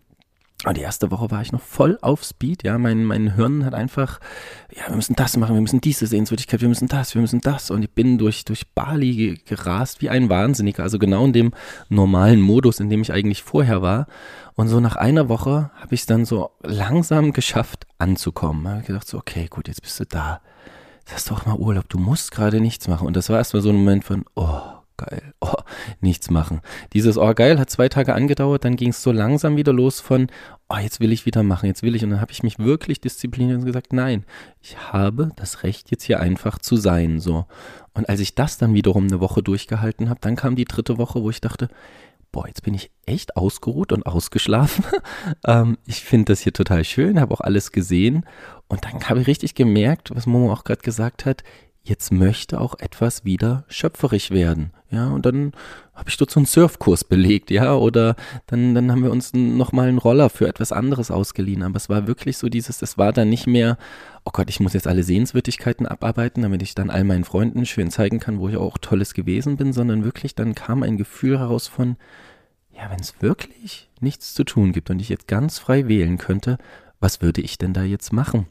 [0.65, 3.75] und die erste Woche war ich noch voll auf Speed, ja, mein, mein Hirn hat
[3.75, 4.21] einfach,
[4.73, 7.71] ja, wir müssen das machen, wir müssen diese Sehenswürdigkeit, wir müssen das, wir müssen das.
[7.73, 11.53] Und ich bin durch, durch Bali gerast wie ein Wahnsinniger, also genau in dem
[11.89, 14.07] normalen Modus, in dem ich eigentlich vorher war.
[14.55, 19.09] Und so nach einer Woche habe ich es dann so langsam geschafft anzukommen, habe gedacht
[19.09, 20.41] so, okay, gut, jetzt bist du da,
[21.07, 23.09] das ist doch mal Urlaub, du musst gerade nichts machen.
[23.09, 24.61] Und das war erstmal so ein Moment von, oh,
[24.97, 25.55] geil, oh,
[26.01, 26.61] nichts machen.
[26.93, 30.29] Dieses, oh geil, hat zwei Tage angedauert, dann ging es so langsam wieder los von,
[30.69, 32.05] oh, jetzt will ich wieder machen, jetzt will ich.
[32.05, 34.25] Und dann habe ich mich wirklich diszipliniert und gesagt, nein,
[34.61, 37.47] ich habe das Recht, jetzt hier einfach zu sein, so.
[37.95, 41.23] Und als ich das dann wiederum eine Woche durchgehalten habe, dann kam die dritte Woche,
[41.23, 41.69] wo ich dachte,
[42.33, 44.85] boah, jetzt bin ich echt ausgeruht und ausgeschlafen.
[45.47, 48.25] ähm, ich finde das hier total schön, habe auch alles gesehen.
[48.69, 51.45] Und dann habe ich richtig gemerkt, was Momo auch gerade gesagt hat,
[51.85, 54.73] jetzt möchte auch etwas wieder schöpferisch werden.
[54.91, 55.53] Ja, und dann
[55.95, 58.15] habe ich dort so einen Surfkurs belegt, ja, oder
[58.47, 61.63] dann, dann haben wir uns nochmal einen Roller für etwas anderes ausgeliehen.
[61.63, 63.79] Aber es war wirklich so dieses, es war dann nicht mehr,
[64.25, 67.91] oh Gott, ich muss jetzt alle Sehenswürdigkeiten abarbeiten, damit ich dann all meinen Freunden schön
[67.91, 71.67] zeigen kann, wo ich auch Tolles gewesen bin, sondern wirklich dann kam ein Gefühl heraus
[71.67, 71.97] von,
[72.71, 76.59] ja, wenn es wirklich nichts zu tun gibt und ich jetzt ganz frei wählen könnte,
[77.01, 78.47] was würde ich denn da jetzt machen?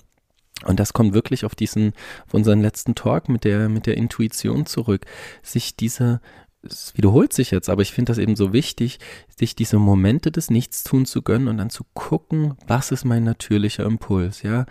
[0.65, 1.93] Und das kommt wirklich auf diesen,
[2.28, 5.06] auf unseren letzten Talk mit der, mit der Intuition zurück.
[5.41, 6.21] Sich diese,
[6.63, 9.00] es wiederholt sich jetzt, aber ich finde das eben so wichtig,
[9.38, 13.84] sich diese Momente des Nichtstun zu gönnen und dann zu gucken, was ist mein natürlicher
[13.84, 14.65] Impuls, ja.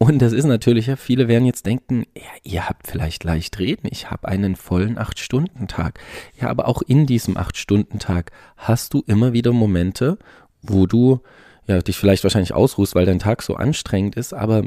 [0.00, 3.88] Und das ist natürlich, ja, viele werden jetzt denken, ja, ihr habt vielleicht leicht reden,
[3.90, 5.98] ich habe einen vollen Acht-Stunden-Tag.
[6.40, 10.18] Ja, aber auch in diesem Acht-Stunden-Tag hast du immer wieder Momente,
[10.62, 11.20] wo du
[11.68, 14.64] ja, dich vielleicht wahrscheinlich ausruhst, weil dein Tag so anstrengend ist, aber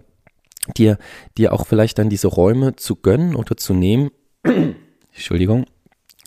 [0.77, 0.97] dir,
[1.37, 4.11] dir auch vielleicht dann diese Räume zu gönnen oder zu nehmen,
[5.13, 5.65] Entschuldigung,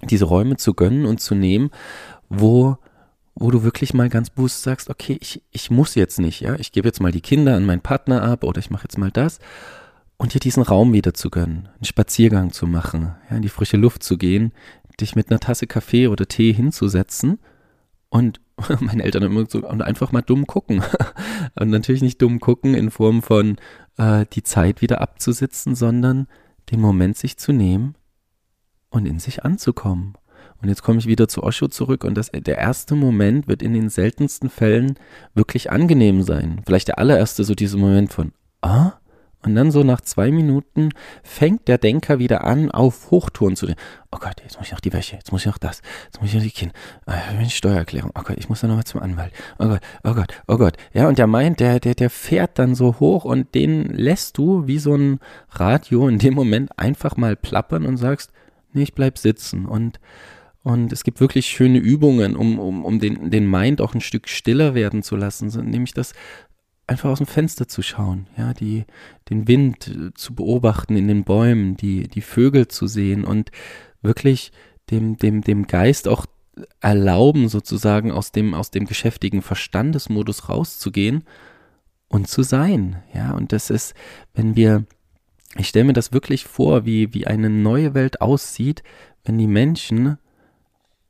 [0.02, 1.70] diese Räume zu gönnen und zu nehmen,
[2.28, 2.76] wo
[3.36, 6.70] wo du wirklich mal ganz bewusst sagst, okay, ich, ich muss jetzt nicht, ja, ich
[6.70, 9.40] gebe jetzt mal die Kinder an meinen Partner ab oder ich mache jetzt mal das
[10.16, 13.76] und dir diesen Raum wieder zu gönnen, einen Spaziergang zu machen, ja, in die frische
[13.76, 14.52] Luft zu gehen,
[15.00, 17.40] dich mit einer Tasse Kaffee oder Tee hinzusetzen
[18.14, 18.40] und
[18.80, 20.84] meine Eltern immer so, und einfach mal dumm gucken.
[21.58, 23.56] und natürlich nicht dumm gucken in Form von
[23.98, 26.28] äh, die Zeit wieder abzusitzen, sondern
[26.70, 27.96] den Moment sich zu nehmen
[28.88, 30.14] und in sich anzukommen.
[30.62, 33.72] Und jetzt komme ich wieder zu Osho zurück und das, der erste Moment wird in
[33.72, 34.94] den seltensten Fällen
[35.34, 36.62] wirklich angenehm sein.
[36.64, 38.92] Vielleicht der allererste, so dieser Moment von, ah,
[39.44, 40.90] und dann so nach zwei Minuten
[41.22, 43.80] fängt der Denker wieder an, auf Hochtouren zu denken.
[44.10, 46.30] Oh Gott, jetzt muss ich noch die Wäsche, jetzt muss ich noch das, jetzt muss
[46.30, 46.74] ich noch die Kinder,
[47.40, 49.32] die Steuererklärung, oh Gott, ich muss dann nochmal zum Anwalt.
[49.58, 50.76] Oh Gott, oh Gott, oh Gott.
[50.92, 54.66] Ja, und der meint, der, der, der fährt dann so hoch und den lässt du
[54.66, 55.18] wie so ein
[55.50, 58.30] Radio in dem Moment einfach mal plappern und sagst,
[58.72, 59.66] nee, ich bleib sitzen.
[59.66, 60.00] Und,
[60.62, 64.28] und es gibt wirklich schöne Übungen, um, um, um den, den Mind auch ein Stück
[64.28, 66.14] stiller werden zu lassen, nämlich das
[66.86, 68.84] einfach aus dem Fenster zu schauen, ja, die,
[69.30, 73.50] den Wind äh, zu beobachten in den Bäumen, die, die Vögel zu sehen und
[74.02, 74.52] wirklich
[74.90, 76.26] dem, dem, dem Geist auch
[76.80, 81.24] erlauben, sozusagen aus dem, aus dem geschäftigen Verstandesmodus rauszugehen
[82.08, 83.94] und zu sein, ja, und das ist,
[84.34, 84.84] wenn wir,
[85.56, 88.82] ich stelle mir das wirklich vor, wie, wie eine neue Welt aussieht,
[89.24, 90.18] wenn die Menschen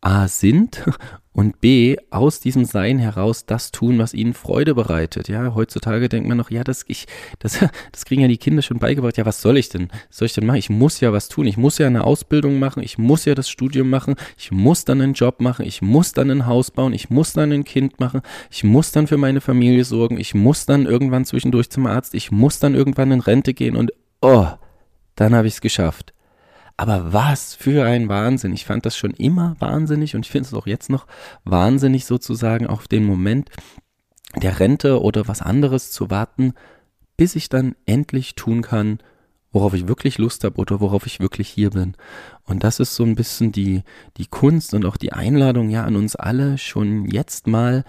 [0.05, 0.85] A sind
[1.33, 5.29] und B aus diesem Sein heraus das tun, was ihnen Freude bereitet.
[5.29, 7.07] Ja, heutzutage denkt man noch, ja, das ich
[7.39, 7.59] das
[7.93, 9.17] das kriegen ja die Kinder schon beigebracht.
[9.17, 9.89] Ja, was soll ich denn?
[10.09, 10.59] Was soll ich denn machen?
[10.59, 11.47] Ich muss ja was tun.
[11.47, 15.01] Ich muss ja eine Ausbildung machen, ich muss ja das Studium machen, ich muss dann
[15.01, 18.21] einen Job machen, ich muss dann ein Haus bauen, ich muss dann ein Kind machen,
[18.51, 22.31] ich muss dann für meine Familie sorgen, ich muss dann irgendwann zwischendurch zum Arzt, ich
[22.31, 24.47] muss dann irgendwann in Rente gehen und oh,
[25.17, 26.14] dann habe ich es geschafft.
[26.77, 28.53] Aber was für ein Wahnsinn.
[28.53, 31.07] Ich fand das schon immer wahnsinnig und ich finde es auch jetzt noch
[31.45, 33.51] wahnsinnig sozusagen auf den Moment
[34.35, 36.55] der Rente oder was anderes zu warten,
[37.17, 38.99] bis ich dann endlich tun kann,
[39.53, 41.95] worauf ich wirklich Lust habe oder worauf ich wirklich hier bin.
[42.43, 43.85] Und das ist so ein bisschen die,
[44.17, 47.85] die Kunst und auch die Einladung ja an uns alle, schon jetzt mal,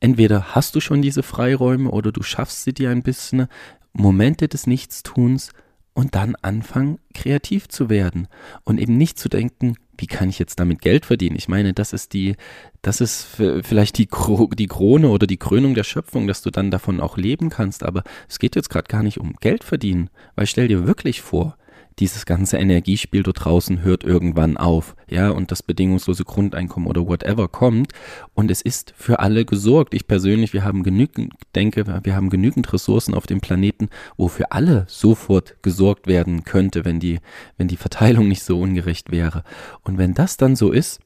[0.00, 3.46] entweder hast du schon diese Freiräume oder du schaffst sie dir ein bisschen,
[3.92, 5.52] Momente des Nichtstuns,
[5.94, 8.28] und dann anfangen, kreativ zu werden
[8.64, 11.36] und eben nicht zu denken, wie kann ich jetzt damit Geld verdienen?
[11.36, 12.36] Ich meine, das ist die,
[12.80, 13.24] das ist
[13.62, 14.08] vielleicht die,
[14.56, 17.82] die Krone oder die Krönung der Schöpfung, dass du dann davon auch leben kannst.
[17.82, 21.56] Aber es geht jetzt gerade gar nicht um Geld verdienen, weil stell dir wirklich vor,
[21.98, 27.48] dieses ganze Energiespiel dort draußen hört irgendwann auf, ja, und das bedingungslose Grundeinkommen oder whatever
[27.48, 27.92] kommt
[28.34, 29.94] und es ist für alle gesorgt.
[29.94, 34.52] Ich persönlich, wir haben genügend, denke, wir haben genügend Ressourcen auf dem Planeten, wo für
[34.52, 37.20] alle sofort gesorgt werden könnte, wenn die,
[37.56, 39.44] wenn die Verteilung nicht so ungerecht wäre.
[39.82, 41.00] Und wenn das dann so ist,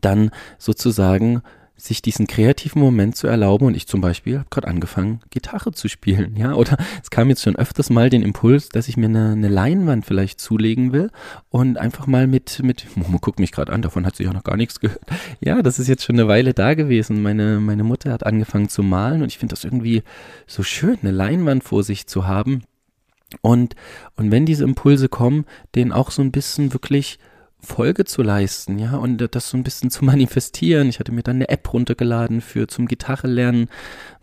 [0.00, 1.42] dann sozusagen
[1.76, 3.66] sich diesen kreativen Moment zu erlauben.
[3.66, 6.54] Und ich zum Beispiel habe gerade angefangen, Gitarre zu spielen, ja.
[6.54, 10.06] Oder es kam jetzt schon öfters mal den Impuls, dass ich mir eine, eine Leinwand
[10.06, 11.10] vielleicht zulegen will
[11.50, 14.44] und einfach mal mit, mit, Momo guckt mich gerade an, davon hat sie ja noch
[14.44, 15.00] gar nichts gehört.
[15.40, 17.22] Ja, das ist jetzt schon eine Weile da gewesen.
[17.22, 20.02] Meine, meine Mutter hat angefangen zu malen und ich finde das irgendwie
[20.46, 22.62] so schön, eine Leinwand vor sich zu haben.
[23.42, 23.74] Und,
[24.16, 27.18] und wenn diese Impulse kommen, den auch so ein bisschen wirklich
[27.58, 30.88] Folge zu leisten, ja, und das so ein bisschen zu manifestieren.
[30.88, 33.68] Ich hatte mir dann eine App runtergeladen für zum Gitarre lernen.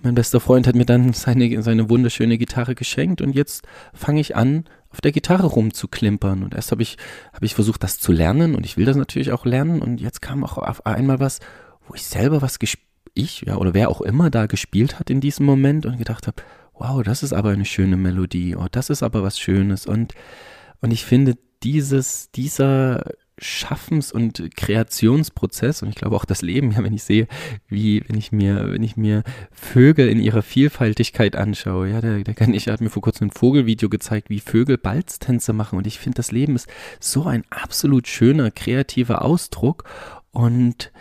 [0.02, 4.36] Mein bester Freund hat mir dann seine, seine wunderschöne Gitarre geschenkt und jetzt fange ich
[4.36, 6.44] an, auf der Gitarre rumzuklimpern.
[6.44, 6.98] Und erst habe ich,
[7.34, 9.82] habe ich versucht, das zu lernen und ich will das natürlich auch lernen.
[9.82, 11.40] Und jetzt kam auch auf einmal was,
[11.88, 15.22] wo ich selber was gespielt, ich, ja, oder wer auch immer da gespielt hat in
[15.22, 16.42] diesem Moment und gedacht habe,
[16.74, 19.86] wow, das ist aber eine schöne Melodie, oh, das ist aber was Schönes.
[19.86, 20.14] Und,
[20.82, 23.06] und ich finde, dieses, dieser
[23.44, 27.28] Schaffens- und Kreationsprozess und ich glaube auch das Leben, ja, wenn ich sehe,
[27.68, 32.34] wie, wenn ich mir, wenn ich mir Vögel in ihrer Vielfaltigkeit anschaue, ja, der, der
[32.34, 36.00] kann ich, hat mir vor kurzem ein Vogelvideo gezeigt, wie Vögel Balztänze machen und ich
[36.00, 36.68] finde, das Leben ist
[37.00, 39.84] so ein absolut schöner, kreativer Ausdruck
[40.32, 40.92] und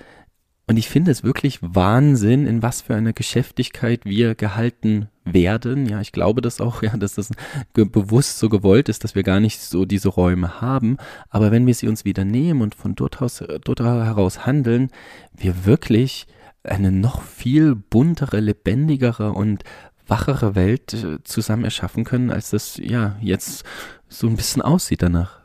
[0.69, 5.87] und ich finde es wirklich Wahnsinn, in was für einer Geschäftigkeit wir gehalten werden.
[5.87, 7.31] Ja, ich glaube das auch, ja, dass das
[7.75, 10.99] bewusst so gewollt ist, dass wir gar nicht so diese Räume haben.
[11.31, 14.91] Aber wenn wir sie uns wieder nehmen und von dort, aus, dort heraus handeln,
[15.37, 16.27] wir wirklich
[16.63, 19.65] eine noch viel buntere, lebendigere und
[20.07, 23.65] wachere Welt äh, zusammen erschaffen können, als das ja jetzt
[24.09, 25.41] so ein bisschen aussieht danach.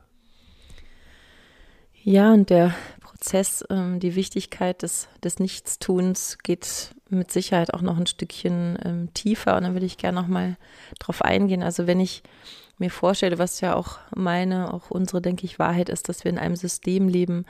[2.03, 2.73] Ja, und der
[3.17, 9.13] Prozess, ähm, die Wichtigkeit des, des Nichtstuns geht mit Sicherheit auch noch ein Stückchen ähm,
[9.15, 9.57] tiefer.
[9.57, 10.55] Und dann würde ich gerne noch mal
[10.99, 11.63] drauf eingehen.
[11.63, 12.21] Also wenn ich
[12.77, 16.37] mir vorstelle, was ja auch meine, auch unsere, denke ich, Wahrheit ist, dass wir in
[16.37, 17.45] einem System leben,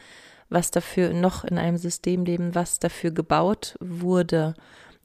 [0.50, 4.54] was dafür noch in einem System leben, was dafür gebaut wurde,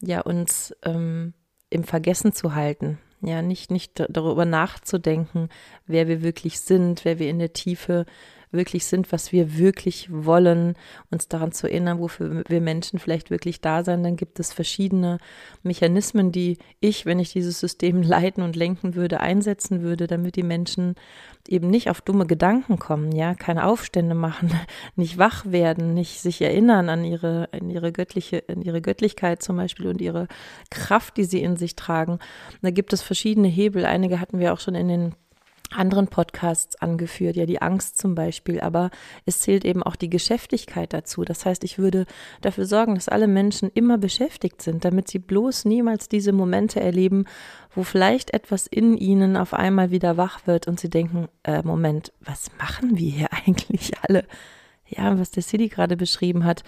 [0.00, 1.34] ja, uns ähm,
[1.70, 2.98] im Vergessen zu halten.
[3.20, 5.48] Ja, nicht, nicht darüber nachzudenken,
[5.86, 8.06] wer wir wirklich sind, wer wir in der Tiefe
[8.52, 10.74] wirklich sind, was wir wirklich wollen,
[11.10, 14.02] uns daran zu erinnern, wofür wir Menschen vielleicht wirklich da sein.
[14.02, 15.18] Dann gibt es verschiedene
[15.62, 20.42] Mechanismen, die ich, wenn ich dieses System leiten und lenken würde, einsetzen würde, damit die
[20.42, 20.94] Menschen
[21.48, 24.50] eben nicht auf dumme Gedanken kommen, ja, keine Aufstände machen,
[24.96, 29.56] nicht wach werden, nicht sich erinnern an ihre, an ihre göttliche, in ihre Göttlichkeit zum
[29.56, 30.28] Beispiel und ihre
[30.70, 32.18] Kraft, die sie in sich tragen.
[32.60, 33.84] da gibt es verschiedene Hebel.
[33.84, 35.14] Einige hatten wir auch schon in den
[35.72, 38.90] anderen Podcasts angeführt, ja die Angst zum Beispiel, aber
[39.26, 41.24] es zählt eben auch die Geschäftigkeit dazu.
[41.24, 42.06] Das heißt, ich würde
[42.40, 47.24] dafür sorgen, dass alle Menschen immer beschäftigt sind, damit sie bloß niemals diese Momente erleben,
[47.74, 52.12] wo vielleicht etwas in ihnen auf einmal wieder wach wird und sie denken, äh, Moment,
[52.20, 54.24] was machen wir hier eigentlich alle?
[54.86, 56.64] Ja, was der City gerade beschrieben hat,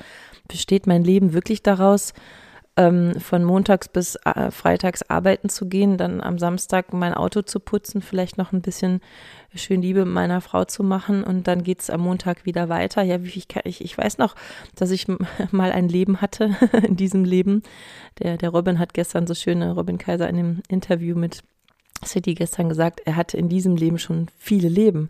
[0.48, 2.14] besteht mein Leben wirklich daraus,
[2.76, 7.60] ähm, von montags bis äh, freitags arbeiten zu gehen, dann am Samstag mein Auto zu
[7.60, 9.00] putzen, vielleicht noch ein bisschen
[9.54, 13.02] schön Liebe mit meiner Frau zu machen und dann geht's am Montag wieder weiter.
[13.02, 14.34] Ja, wie ich, ich, ich weiß noch,
[14.74, 15.06] dass ich
[15.52, 16.56] mal ein Leben hatte
[16.86, 17.62] in diesem Leben.
[18.18, 21.42] Der, der Robin hat gestern so schöne, Robin Kaiser in dem Interview mit
[22.04, 25.08] City gestern gesagt, er hatte in diesem Leben schon viele Leben.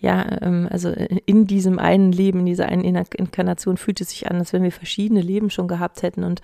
[0.00, 4.36] Ja, ähm, also in diesem einen Leben, in dieser einen Inkarnation fühlt es sich an,
[4.36, 6.42] als wenn wir verschiedene Leben schon gehabt hätten und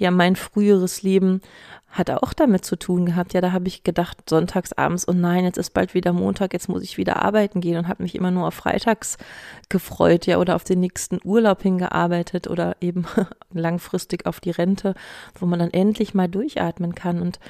[0.00, 1.42] ja, mein früheres Leben
[1.90, 3.34] hat auch damit zu tun gehabt.
[3.34, 6.68] Ja, da habe ich gedacht, sonntags abends, oh nein, jetzt ist bald wieder Montag, jetzt
[6.68, 9.18] muss ich wieder arbeiten gehen und habe mich immer nur auf Freitags
[9.68, 13.06] gefreut, ja, oder auf den nächsten Urlaub hingearbeitet oder eben
[13.52, 14.94] langfristig auf die Rente,
[15.34, 17.20] wo man dann endlich mal durchatmen kann.
[17.20, 17.40] Und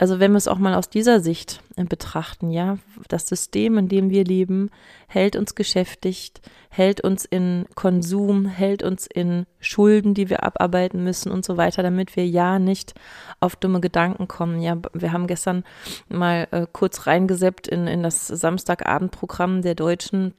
[0.00, 3.88] also wenn wir es auch mal aus dieser Sicht äh, betrachten, ja, das System, in
[3.88, 4.70] dem wir leben,
[5.08, 11.32] hält uns geschäftigt, hält uns in Konsum, hält uns in Schulden, die wir abarbeiten müssen
[11.32, 12.94] und so weiter, damit wir ja nicht
[13.40, 14.60] auf dumme Gedanken kommen.
[14.60, 15.64] Ja, wir haben gestern
[16.08, 20.34] mal äh, kurz reingeseppt in, in das Samstagabendprogramm der Deutschen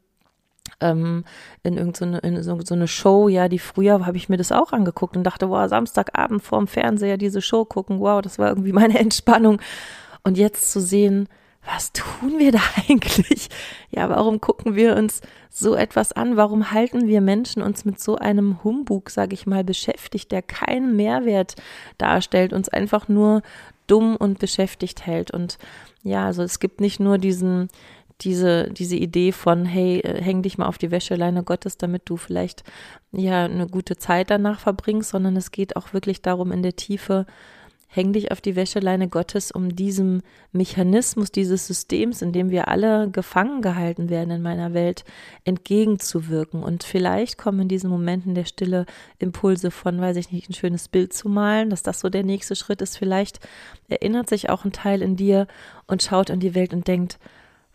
[0.82, 1.26] ähm,
[1.64, 4.72] in irgendeine in so, so eine Show, ja, die früher habe ich mir das auch
[4.72, 9.00] angeguckt und dachte, wow, Samstagabend vorm Fernseher diese Show gucken, wow, das war irgendwie meine
[9.00, 9.62] Entspannung.
[10.24, 11.28] Und jetzt zu sehen,
[11.74, 13.50] was tun wir da eigentlich?
[13.92, 16.38] Ja, warum gucken wir uns so etwas an?
[16.38, 20.96] Warum halten wir Menschen uns mit so einem Humbug, sage ich mal, beschäftigt, der keinen
[20.96, 21.56] Mehrwert
[21.98, 23.42] darstellt, uns einfach nur
[23.88, 25.32] dumm und beschäftigt hält?
[25.32, 25.58] Und
[26.04, 27.70] ja, also es gibt nicht nur diesen
[28.22, 32.18] diese, diese Idee von, hey, äh, häng dich mal auf die Wäscheleine Gottes, damit du
[32.18, 32.64] vielleicht
[33.14, 37.26] ja eine gute Zeit danach verbringst, sondern es geht auch wirklich darum, in der Tiefe,
[37.92, 40.22] häng dich auf die Wäscheleine Gottes, um diesem
[40.52, 45.04] Mechanismus dieses Systems, in dem wir alle gefangen gehalten werden in meiner Welt,
[45.44, 46.62] entgegenzuwirken.
[46.62, 48.86] Und vielleicht kommen in diesen Momenten der Stille
[49.18, 52.56] Impulse von, weiß ich nicht, ein schönes Bild zu malen, dass das so der nächste
[52.56, 52.96] Schritt ist.
[52.96, 53.40] Vielleicht
[53.88, 55.48] erinnert sich auch ein Teil in dir
[55.88, 57.18] und schaut in die Welt und denkt,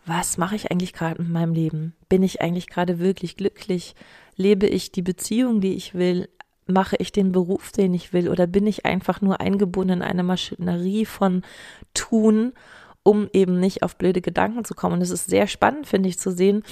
[0.05, 1.93] was mache ich eigentlich gerade mit meinem Leben?
[2.07, 3.95] Bin ich eigentlich gerade wirklich glücklich?
[4.37, 6.29] Lebe ich die Beziehung, die ich will?
[6.67, 8.29] Mache ich den Beruf, den ich will?
[8.29, 11.43] Oder bin ich einfach nur eingebunden in eine Maschinerie von
[11.93, 12.53] Tun,
[13.03, 14.95] um eben nicht auf blöde Gedanken zu kommen?
[14.95, 16.63] Und es ist sehr spannend, finde ich, zu sehen,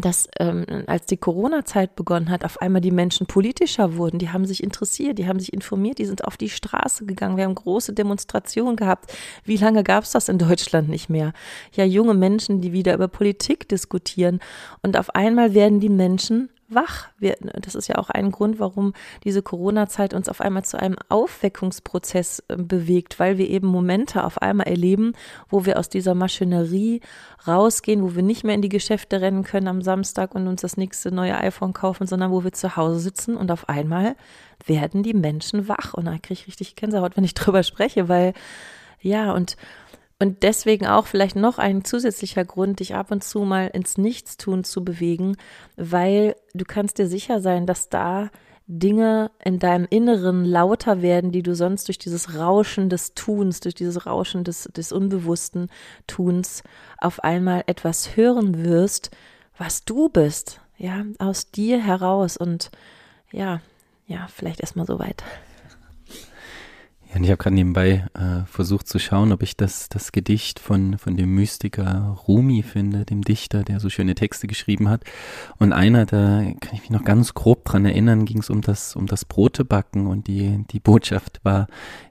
[0.00, 4.18] dass ähm, als die Corona-Zeit begonnen hat, auf einmal die Menschen politischer wurden.
[4.18, 7.36] Die haben sich interessiert, die haben sich informiert, die sind auf die Straße gegangen.
[7.36, 9.12] Wir haben große Demonstrationen gehabt.
[9.44, 11.32] Wie lange gab es das in Deutschland nicht mehr?
[11.72, 14.40] Ja, junge Menschen, die wieder über Politik diskutieren.
[14.82, 17.08] Und auf einmal werden die Menschen wach.
[17.18, 18.92] Wir, das ist ja auch ein Grund, warum
[19.24, 24.40] diese Corona-Zeit uns auf einmal zu einem Aufweckungsprozess äh, bewegt, weil wir eben Momente auf
[24.42, 25.14] einmal erleben,
[25.48, 27.00] wo wir aus dieser Maschinerie
[27.46, 30.76] rausgehen, wo wir nicht mehr in die Geschäfte rennen können am Samstag und uns das
[30.76, 34.16] nächste neue iPhone kaufen, sondern wo wir zu Hause sitzen und auf einmal
[34.66, 35.94] werden die Menschen wach.
[35.94, 38.34] Und da kriege ich richtig Gänsehaut, wenn ich drüber spreche, weil
[39.00, 39.56] ja, und
[40.20, 44.64] und deswegen auch vielleicht noch ein zusätzlicher Grund, dich ab und zu mal ins Nichtstun
[44.64, 45.36] zu bewegen,
[45.76, 48.30] weil du kannst dir sicher sein, dass da
[48.66, 53.74] Dinge in deinem Inneren lauter werden, die du sonst durch dieses Rauschen des Tuns, durch
[53.74, 55.70] dieses Rauschen des, des unbewussten
[56.06, 56.62] Tuns
[56.98, 59.10] auf einmal etwas hören wirst,
[59.56, 62.70] was du bist, ja, aus dir heraus und
[63.32, 63.60] ja,
[64.06, 65.22] ja, vielleicht erstmal so weit.
[67.08, 70.58] Ja, und ich habe gerade nebenbei äh, versucht zu schauen, ob ich das, das Gedicht
[70.58, 75.04] von, von dem Mystiker Rumi finde, dem Dichter, der so schöne Texte geschrieben hat.
[75.58, 78.94] Und einer, da kann ich mich noch ganz grob dran erinnern, ging es um das,
[78.94, 81.68] um das Brotebacken und die, die Botschaft war,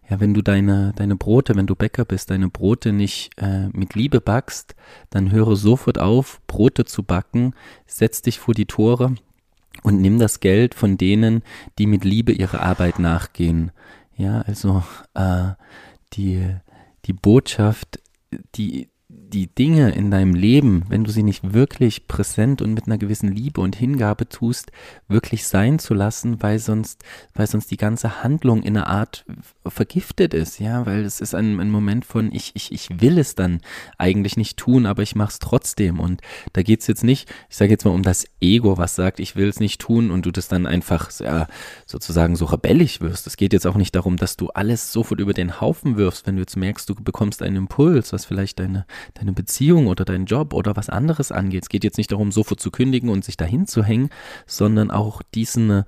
[0.10, 3.94] ja, wenn du deine, deine Brote, wenn du Bäcker bist, deine Brote nicht äh, mit
[3.94, 4.76] Liebe backst,
[5.12, 7.54] dann höre sofort auf, Brote zu backen,
[7.86, 9.14] setz dich vor die Tore
[9.84, 11.44] und nimm das Geld von denen,
[11.78, 13.72] die mit Liebe ihrer Arbeit nachgehen.
[14.18, 15.52] Ja, also äh,
[16.14, 16.56] die,
[17.06, 18.02] die Botschaft,
[18.56, 18.90] die,
[19.30, 23.32] die Dinge in deinem Leben, wenn du sie nicht wirklich präsent und mit einer gewissen
[23.32, 24.72] Liebe und Hingabe tust,
[25.08, 27.04] wirklich sein zu lassen, weil sonst,
[27.34, 29.26] weil sonst die ganze Handlung in einer Art
[29.66, 33.36] vergiftet ist, ja, weil es ist ein, ein Moment von, ich, ich, ich will es
[33.36, 33.62] dann
[33.98, 36.00] eigentlich nicht tun, aber ich mache es trotzdem.
[36.00, 36.22] Und
[36.54, 39.36] da geht es jetzt nicht, ich sage jetzt mal um das Ego, was sagt, ich
[39.36, 41.48] will es nicht tun und du das dann einfach ja,
[41.86, 43.28] sozusagen so rebellisch wirst.
[43.28, 46.36] Es geht jetzt auch nicht darum, dass du alles sofort über den Haufen wirfst, wenn
[46.36, 50.54] du jetzt merkst, du bekommst einen Impuls, was vielleicht deine deine Beziehung oder deinen Job
[50.54, 51.64] oder was anderes angeht.
[51.64, 54.10] Es geht jetzt nicht darum, sofort zu kündigen und sich dahin zu hängen,
[54.46, 55.84] sondern auch diesen,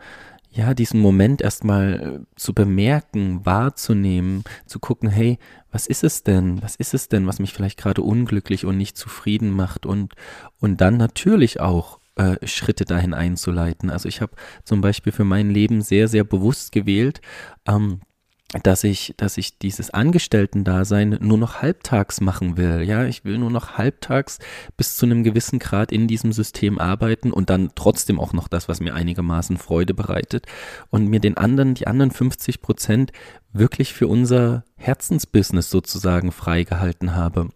[0.52, 5.38] ja, diesen Moment erstmal äh, zu bemerken, wahrzunehmen, zu gucken, hey,
[5.72, 6.62] was ist es denn?
[6.64, 9.86] Was ist es denn, was mich vielleicht gerade unglücklich und nicht zufrieden macht?
[9.86, 10.16] Und,
[10.60, 13.90] und dann natürlich auch äh, Schritte dahin einzuleiten.
[13.90, 17.22] Also ich habe zum Beispiel für mein Leben sehr, sehr bewusst gewählt,
[17.68, 18.02] ähm,
[18.64, 22.82] dass ich, dass ich dieses Angestellten-Dasein nur noch halbtags machen will.
[22.82, 24.39] Ja, ich will nur noch halbtags
[24.76, 28.68] bis zu einem gewissen Grad in diesem System arbeiten und dann trotzdem auch noch das,
[28.68, 30.47] was mir einigermaßen Freude bereitet
[30.89, 33.12] und mir den anderen, die anderen 50 Prozent
[33.54, 37.50] wirklich für unser Herzensbusiness sozusagen freigehalten habe.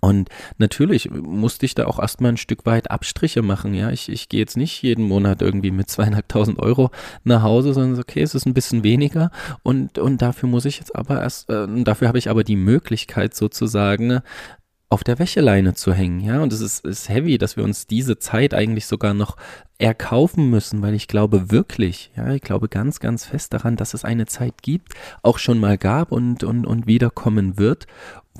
[0.00, 0.28] Und
[0.58, 3.74] natürlich musste ich da auch erstmal ein Stück weit Abstriche machen.
[3.74, 6.90] Ja, ich, ich gehe jetzt nicht jeden Monat irgendwie mit zweieinhalbtausend Euro
[7.24, 9.30] nach Hause, sondern okay, es ist ein bisschen weniger.
[9.62, 13.34] Und, und dafür muss ich jetzt aber erst, äh, dafür habe ich aber die Möglichkeit
[13.34, 14.20] sozusagen,
[14.92, 18.18] auf der Wäscheleine zu hängen, ja, und es ist, ist heavy, dass wir uns diese
[18.18, 19.36] Zeit eigentlich sogar noch
[19.78, 24.04] erkaufen müssen, weil ich glaube wirklich, ja, ich glaube ganz, ganz fest daran, dass es
[24.04, 27.86] eine Zeit gibt, auch schon mal gab und, und, und wiederkommen wird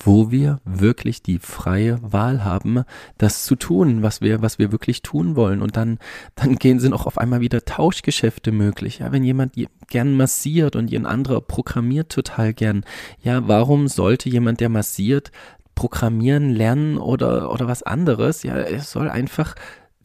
[0.03, 2.85] wo wir wirklich die freie Wahl haben,
[3.19, 5.61] das zu tun, was wir, was wir wirklich tun wollen.
[5.61, 5.99] Und dann,
[6.35, 9.01] dann gehen sind auch auf einmal wieder Tauschgeschäfte möglich.
[9.01, 9.55] Ja, wenn jemand
[9.89, 12.85] gern massiert und ein anderer programmiert total gern.
[13.23, 15.31] Ja, warum sollte jemand, der massiert,
[15.75, 18.43] programmieren lernen oder, oder was anderes?
[18.43, 19.55] Ja, er soll einfach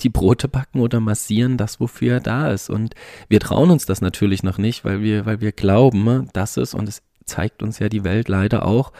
[0.01, 2.69] die Brote backen oder massieren, das wofür er da ist.
[2.69, 2.95] Und
[3.29, 6.89] wir trauen uns das natürlich noch nicht, weil wir, weil wir glauben, dass es, und
[6.89, 8.91] es zeigt uns ja die Welt leider auch,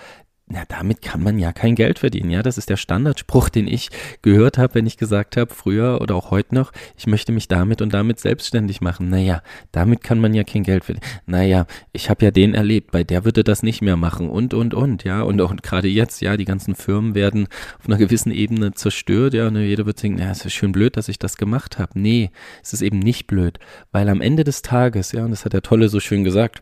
[0.47, 2.29] na, damit kann man ja kein Geld verdienen.
[2.29, 3.89] Ja, das ist der Standardspruch, den ich
[4.21, 7.81] gehört habe, wenn ich gesagt habe, früher oder auch heute noch, ich möchte mich damit
[7.81, 9.09] und damit selbstständig machen.
[9.09, 9.41] Naja,
[9.71, 11.05] damit kann man ja kein Geld verdienen.
[11.25, 14.75] Naja, ich habe ja den erlebt, bei der würde das nicht mehr machen und, und,
[14.75, 15.23] und, ja.
[15.23, 17.47] Und auch gerade jetzt, ja, die ganzen Firmen werden
[17.79, 20.95] auf einer gewissen Ebene zerstört, ja, und jeder wird denken, ja, es ist schön blöd,
[20.95, 21.99] dass ich das gemacht habe.
[21.99, 22.29] Nee,
[22.61, 23.57] es ist eben nicht blöd,
[23.91, 26.61] weil am Ende des Tages, ja, und das hat der Tolle so schön gesagt,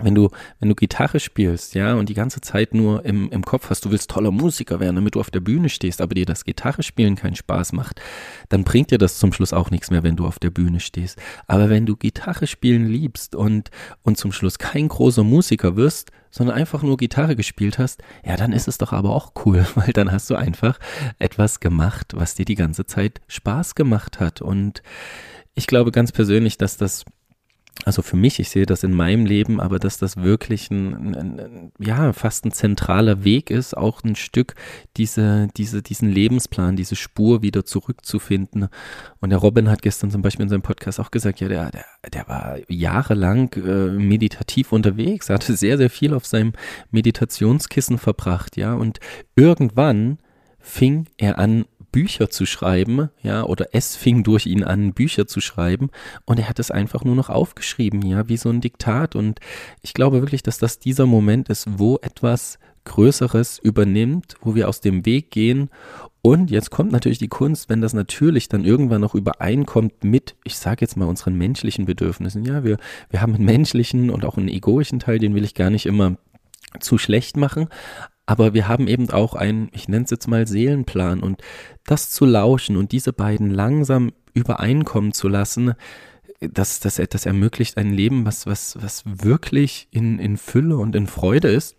[0.00, 3.68] wenn du, wenn du Gitarre spielst, ja, und die ganze Zeit nur im, im Kopf
[3.68, 6.46] hast, du willst toller Musiker werden, damit du auf der Bühne stehst, aber dir das
[6.46, 8.00] Gitarre spielen keinen Spaß macht,
[8.48, 11.20] dann bringt dir das zum Schluss auch nichts mehr, wenn du auf der Bühne stehst.
[11.46, 13.70] Aber wenn du Gitarre spielen liebst und,
[14.02, 18.52] und zum Schluss kein großer Musiker wirst, sondern einfach nur Gitarre gespielt hast, ja, dann
[18.52, 20.78] ist es doch aber auch cool, weil dann hast du einfach
[21.18, 24.40] etwas gemacht, was dir die ganze Zeit Spaß gemacht hat.
[24.40, 24.82] Und
[25.54, 27.04] ich glaube ganz persönlich, dass das
[27.84, 31.40] also für mich, ich sehe das in meinem Leben, aber dass das wirklich ein, ein,
[31.40, 34.54] ein, ja, fast ein zentraler Weg ist, auch ein Stück
[34.96, 38.68] diese, diese, diesen Lebensplan, diese Spur wieder zurückzufinden.
[39.20, 41.84] Und der Robin hat gestern zum Beispiel in seinem Podcast auch gesagt, ja, der, der,
[42.12, 46.52] der war jahrelang äh, meditativ unterwegs, er hatte sehr, sehr viel auf seinem
[46.90, 49.00] Meditationskissen verbracht, ja, und
[49.34, 50.18] irgendwann
[50.60, 55.40] fing er an, Bücher zu schreiben, ja, oder es fing durch ihn an, Bücher zu
[55.40, 55.90] schreiben
[56.24, 59.38] und er hat es einfach nur noch aufgeschrieben, ja, wie so ein Diktat und
[59.82, 64.80] ich glaube wirklich, dass das dieser Moment ist, wo etwas Größeres übernimmt, wo wir aus
[64.80, 65.70] dem Weg gehen
[66.22, 70.56] und jetzt kommt natürlich die Kunst, wenn das natürlich dann irgendwann noch übereinkommt mit, ich
[70.56, 72.44] sage jetzt mal, unseren menschlichen Bedürfnissen.
[72.44, 72.78] Ja, wir,
[73.10, 76.16] wir haben einen menschlichen und auch einen egoischen Teil, den will ich gar nicht immer
[76.78, 77.68] zu schlecht machen.
[78.26, 81.42] Aber wir haben eben auch einen, ich nenne es jetzt mal Seelenplan und
[81.84, 85.74] das zu lauschen und diese beiden langsam übereinkommen zu lassen,
[86.40, 91.06] das, das, das ermöglicht ein Leben, was, was, was wirklich in, in Fülle und in
[91.06, 91.76] Freude ist.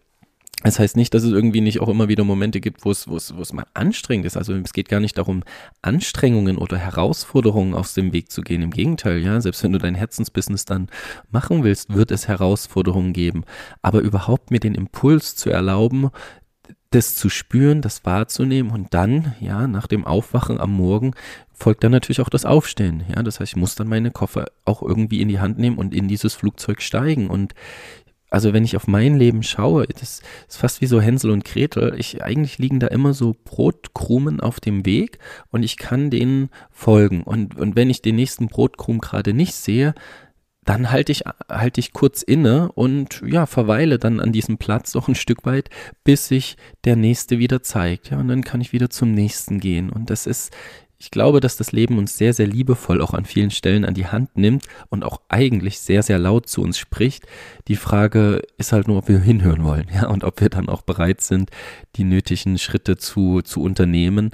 [0.64, 3.18] Das heißt nicht, dass es irgendwie nicht auch immer wieder Momente gibt, wo es, wo
[3.18, 4.38] es, wo es mal anstrengend ist.
[4.38, 5.44] Also es geht gar nicht darum,
[5.82, 8.62] Anstrengungen oder Herausforderungen aus dem Weg zu gehen.
[8.62, 10.88] Im Gegenteil, ja, selbst wenn du dein Herzensbusiness dann
[11.32, 13.44] machen willst, wird es Herausforderungen geben.
[13.82, 16.10] Aber überhaupt mir den Impuls zu erlauben,
[16.92, 21.14] das zu spüren, das wahrzunehmen und dann, ja, nach dem Aufwachen am Morgen
[21.52, 23.04] folgt dann natürlich auch das Aufstehen.
[23.10, 25.94] Ja, das heißt, ich muss dann meine Koffer auch irgendwie in die Hand nehmen und
[25.94, 27.30] in dieses Flugzeug steigen.
[27.30, 27.56] Und
[28.34, 31.94] also wenn ich auf mein Leben schaue, das ist fast wie so Hänsel und Gretel.
[32.00, 35.20] Ich, eigentlich liegen da immer so Brotkrumen auf dem Weg
[35.52, 37.22] und ich kann denen folgen.
[37.22, 39.94] Und, und wenn ich den nächsten Brotkrumen gerade nicht sehe,
[40.66, 45.08] dann halte ich, halte ich kurz inne und ja, verweile dann an diesem Platz noch
[45.08, 45.70] ein Stück weit,
[46.04, 48.10] bis sich der nächste wieder zeigt.
[48.10, 49.92] Ja, und dann kann ich wieder zum nächsten gehen.
[49.92, 50.52] Und das ist,
[51.04, 54.08] ich glaube, dass das Leben uns sehr, sehr liebevoll auch an vielen Stellen an die
[54.08, 57.28] Hand nimmt und auch eigentlich sehr, sehr laut zu uns spricht.
[57.68, 60.82] Die Frage ist halt nur, ob wir hinhören wollen, ja, und ob wir dann auch
[60.82, 61.52] bereit sind,
[61.98, 64.32] die nötigen Schritte zu, zu unternehmen,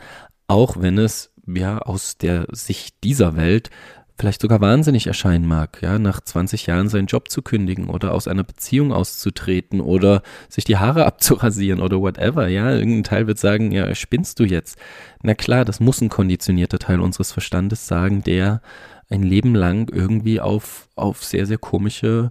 [0.47, 3.71] auch wenn es ja aus der Sicht dieser Welt
[4.19, 8.27] vielleicht sogar wahnsinnig erscheinen mag, ja, nach 20 Jahren seinen Job zu kündigen oder aus
[8.27, 13.71] einer Beziehung auszutreten oder sich die Haare abzurasieren oder whatever, ja, irgendein Teil wird sagen,
[13.71, 14.77] ja, spinnst du jetzt?
[15.23, 18.61] Na klar, das muss ein konditionierter Teil unseres Verstandes sagen, der
[19.09, 22.29] ein Leben lang irgendwie auf, auf sehr, sehr komische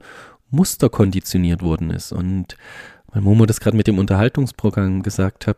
[0.51, 2.57] Muster konditioniert worden ist und
[3.11, 5.57] weil Momo das gerade mit dem Unterhaltungsprogramm gesagt hat,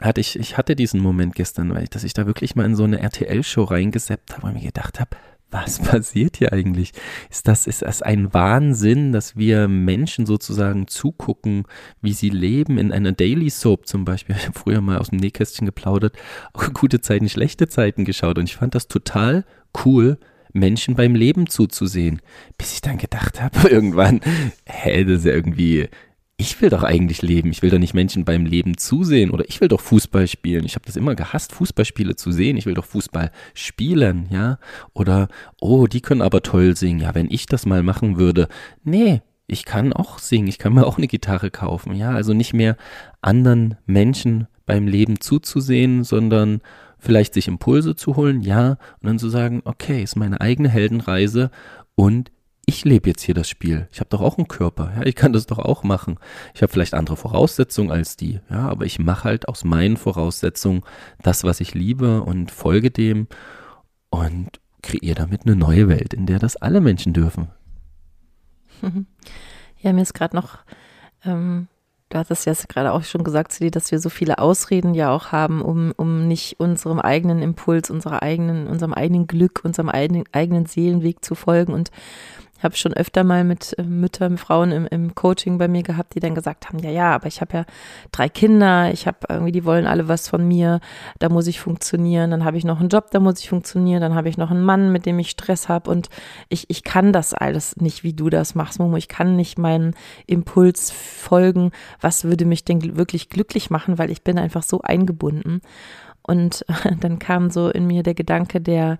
[0.00, 2.74] hatte ich, ich hatte diesen Moment gestern, weil ich, dass ich da wirklich mal in
[2.74, 5.10] so eine RTL-Show reingeseppt habe und mir gedacht habe,
[5.50, 6.92] was passiert hier eigentlich?
[7.30, 11.64] Ist das, ist das ein Wahnsinn, dass wir Menschen sozusagen zugucken,
[12.00, 14.36] wie sie leben in einer Daily Soap zum Beispiel?
[14.40, 16.16] Ich habe früher mal aus dem Nähkästchen geplaudert,
[16.52, 19.44] auch gute Zeiten, schlechte Zeiten geschaut und ich fand das total
[19.84, 20.18] cool,
[20.52, 22.20] Menschen beim Leben zuzusehen.
[22.58, 24.20] Bis ich dann gedacht habe, irgendwann,
[24.66, 25.88] hä, das ist ja irgendwie,
[26.40, 27.50] ich will doch eigentlich leben.
[27.50, 30.64] Ich will doch nicht Menschen beim Leben zusehen oder ich will doch Fußball spielen.
[30.64, 32.56] Ich habe das immer gehasst, Fußballspiele zu sehen.
[32.56, 34.58] Ich will doch Fußball spielen, ja?
[34.94, 35.28] Oder
[35.60, 37.00] oh, die können aber toll singen.
[37.00, 38.48] Ja, wenn ich das mal machen würde.
[38.84, 40.48] Nee, ich kann auch singen.
[40.48, 42.12] Ich kann mir auch eine Gitarre kaufen, ja?
[42.12, 42.78] Also nicht mehr
[43.20, 46.62] anderen Menschen beim Leben zuzusehen, sondern
[46.98, 51.50] vielleicht sich Impulse zu holen, ja, und dann zu sagen, okay, ist meine eigene Heldenreise
[51.96, 52.30] und
[52.66, 53.88] ich lebe jetzt hier das Spiel.
[53.92, 54.92] Ich habe doch auch einen Körper.
[54.96, 56.18] Ja, ich kann das doch auch machen.
[56.54, 58.40] Ich habe vielleicht andere Voraussetzungen als die.
[58.48, 60.82] Ja, aber ich mache halt aus meinen Voraussetzungen
[61.22, 63.26] das, was ich liebe und folge dem
[64.10, 67.48] und kreiere damit eine neue Welt, in der das alle Menschen dürfen.
[69.82, 70.58] Ja, mir ist gerade noch,
[71.24, 71.66] ähm,
[72.10, 75.32] du hattest ja gerade auch schon gesagt, Celi, dass wir so viele Ausreden ja auch
[75.32, 80.66] haben, um, um nicht unserem eigenen Impuls, unserer eigenen, unserem eigenen Glück, unserem eigenen, eigenen
[80.66, 81.72] Seelenweg zu folgen.
[81.72, 81.90] Und
[82.60, 86.14] ich habe schon öfter mal mit äh, Müttern, Frauen im, im Coaching bei mir gehabt,
[86.14, 87.64] die dann gesagt haben, ja, ja, aber ich habe ja
[88.12, 90.80] drei Kinder, ich habe irgendwie, die wollen alle was von mir,
[91.20, 94.14] da muss ich funktionieren, dann habe ich noch einen Job, da muss ich funktionieren, dann
[94.14, 96.10] habe ich noch einen Mann, mit dem ich Stress habe und
[96.50, 99.92] ich, ich kann das alles nicht, wie du das machst, Momo, ich kann nicht meinem
[100.26, 101.70] Impuls folgen,
[102.02, 105.62] was würde mich denn wirklich glücklich machen, weil ich bin einfach so eingebunden.
[106.20, 106.66] Und
[107.00, 108.98] dann kam so in mir der Gedanke der,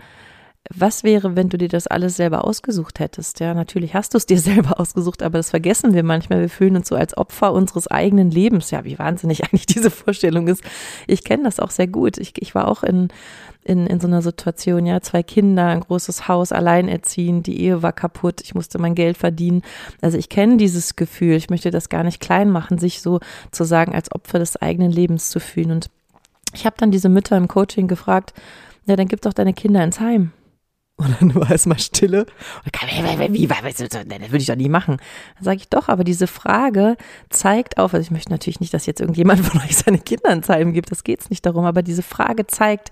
[0.68, 3.40] was wäre, wenn du dir das alles selber ausgesucht hättest?
[3.40, 6.40] Ja, natürlich hast du es dir selber ausgesucht, aber das vergessen wir manchmal.
[6.40, 8.70] Wir fühlen uns so als Opfer unseres eigenen Lebens.
[8.70, 10.62] Ja, wie wahnsinnig eigentlich diese Vorstellung ist.
[11.06, 12.18] Ich kenne das auch sehr gut.
[12.18, 13.08] Ich, ich war auch in,
[13.64, 17.92] in, in so einer Situation, ja, zwei Kinder, ein großes Haus, alleinerziehend, die Ehe war
[17.92, 19.62] kaputt, ich musste mein Geld verdienen.
[20.02, 23.64] Also ich kenne dieses Gefühl, ich möchte das gar nicht klein machen, sich so zu
[23.64, 25.72] sagen, als Opfer des eigenen Lebens zu fühlen.
[25.72, 25.90] Und
[26.54, 28.34] ich habe dann diese Mütter im Coaching gefragt,
[28.86, 30.32] ja, dann gib doch deine Kinder ins Heim.
[31.00, 32.26] Und dann war erstmal Stille.
[32.64, 34.98] Und wie, das würde ich doch nie machen.
[35.36, 36.96] Dann sage ich doch, aber diese Frage
[37.30, 40.48] zeigt auf, also ich möchte natürlich nicht, dass jetzt irgendjemand von euch seine Kinder ins
[40.48, 42.90] Heim gibt, das geht es nicht darum, aber diese Frage zeigt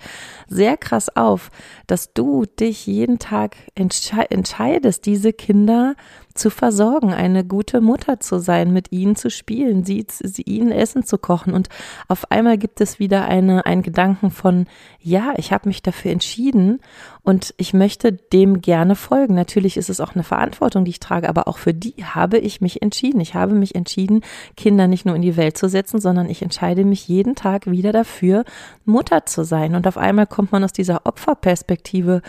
[0.48, 1.50] sehr krass auf,
[1.86, 5.94] dass du dich jeden Tag entsche entscheidest, diese Kinder
[6.38, 11.04] zu versorgen, eine gute Mutter zu sein, mit ihnen zu spielen, sie, sie ihnen Essen
[11.04, 11.52] zu kochen.
[11.52, 11.68] Und
[12.06, 14.66] auf einmal gibt es wieder eine, einen Gedanken von,
[15.00, 16.80] ja, ich habe mich dafür entschieden
[17.28, 19.34] und ich möchte dem gerne folgen.
[19.34, 22.62] Natürlich ist es auch eine Verantwortung, die ich trage, aber auch für die habe ich
[22.62, 23.20] mich entschieden.
[23.20, 24.22] Ich habe mich entschieden,
[24.56, 27.92] Kinder nicht nur in die Welt zu setzen, sondern ich entscheide mich jeden Tag wieder
[27.92, 28.46] dafür,
[28.86, 29.74] Mutter zu sein.
[29.74, 32.22] Und auf einmal kommt man aus dieser Opferperspektive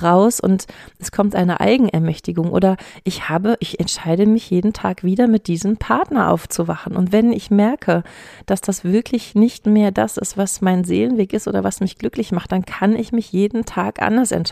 [0.00, 0.68] raus und
[1.00, 5.78] es kommt eine Eigenermächtigung oder ich habe ich entscheide mich jeden Tag wieder mit diesem
[5.78, 6.94] Partner aufzuwachen.
[6.94, 8.04] Und wenn ich merke,
[8.46, 12.30] dass das wirklich nicht mehr das ist, was mein Seelenweg ist oder was mich glücklich
[12.30, 14.43] macht, dann kann ich mich jeden Tag anders entscheiden.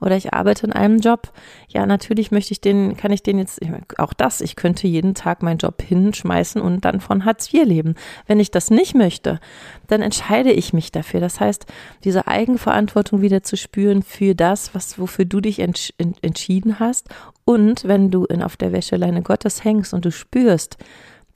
[0.00, 1.32] Oder ich arbeite in einem Job.
[1.68, 3.60] Ja, natürlich möchte ich den, kann ich den jetzt,
[3.98, 7.94] auch das, ich könnte jeden Tag meinen Job hinschmeißen und dann von Hartz IV leben.
[8.26, 9.40] Wenn ich das nicht möchte,
[9.88, 11.20] dann entscheide ich mich dafür.
[11.20, 11.66] Das heißt,
[12.04, 15.92] diese Eigenverantwortung wieder zu spüren für das, was, wofür du dich entsch
[16.22, 17.08] entschieden hast
[17.44, 20.78] und wenn du in, auf der Wäscheleine Gottes hängst und du spürst,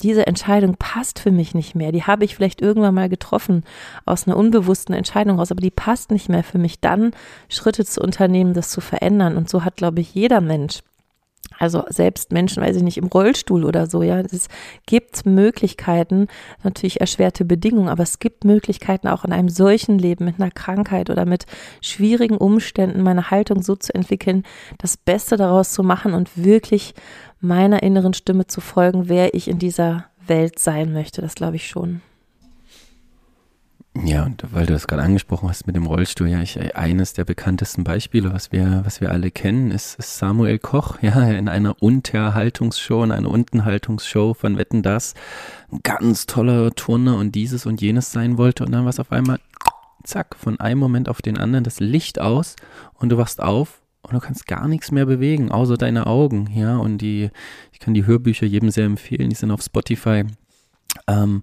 [0.04, 3.64] diese Entscheidung passt für mich nicht mehr, die habe ich vielleicht irgendwann mal getroffen
[4.04, 7.12] aus einer unbewussten Entscheidung raus, aber die passt nicht mehr für mich, dann
[7.48, 9.36] Schritte zu unternehmen, das zu verändern.
[9.36, 10.80] Und so hat, glaube ich, jeder Mensch
[11.58, 14.20] Also selbst Menschen, weiß ich nicht, im Rollstuhl oder so, ja.
[14.20, 14.48] Es
[14.86, 16.28] gibt Möglichkeiten,
[16.62, 21.10] natürlich erschwerte Bedingungen, aber es gibt Möglichkeiten auch in einem solchen Leben mit einer Krankheit
[21.10, 21.46] oder mit
[21.80, 24.44] schwierigen Umständen meine Haltung so zu entwickeln,
[24.78, 26.94] das Beste daraus zu machen und wirklich
[27.40, 31.20] meiner inneren Stimme zu folgen, wer ich in dieser Welt sein möchte.
[31.20, 32.00] Das glaube ich schon.
[34.02, 37.24] Ja, und weil du das gerade angesprochen hast mit dem Rollstuhl, ja, ich, eines der
[37.24, 41.80] bekanntesten Beispiele, was wir, was wir alle kennen, ist, ist Samuel Koch, ja, in einer
[41.80, 45.14] Unterhaltungsshow, in einer Untenhaltungsshow von Wetten das,
[45.70, 48.64] ein ganz toller Turner und dieses und jenes sein wollte.
[48.64, 49.38] Und dann war es auf einmal,
[50.02, 52.56] zack, von einem Moment auf den anderen das Licht aus
[52.94, 56.76] und du wachst auf und du kannst gar nichts mehr bewegen, außer deine Augen, ja,
[56.76, 57.30] und die,
[57.72, 60.24] ich kann die Hörbücher jedem sehr empfehlen, die sind auf Spotify,
[61.06, 61.42] ähm,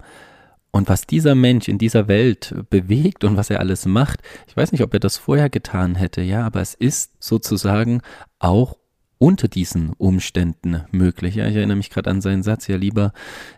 [0.71, 4.71] und was dieser Mensch in dieser Welt bewegt und was er alles macht, ich weiß
[4.71, 8.01] nicht, ob er das vorher getan hätte, ja, aber es ist sozusagen
[8.39, 8.77] auch
[9.17, 11.35] unter diesen Umständen möglich.
[11.35, 13.13] Ja, ich erinnere mich gerade an seinen Satz, ja, lieber,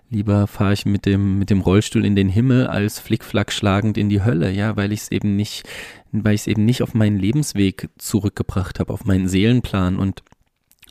[0.10, 4.10] lieber fahre ich mit dem, mit dem Rollstuhl in den Himmel als flickflack schlagend in
[4.10, 5.64] die Hölle, ja, weil ich es eben nicht,
[6.12, 10.24] weil ich es eben nicht auf meinen Lebensweg zurückgebracht habe, auf meinen Seelenplan und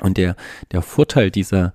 [0.00, 0.36] und der,
[0.70, 1.74] der Vorteil dieser,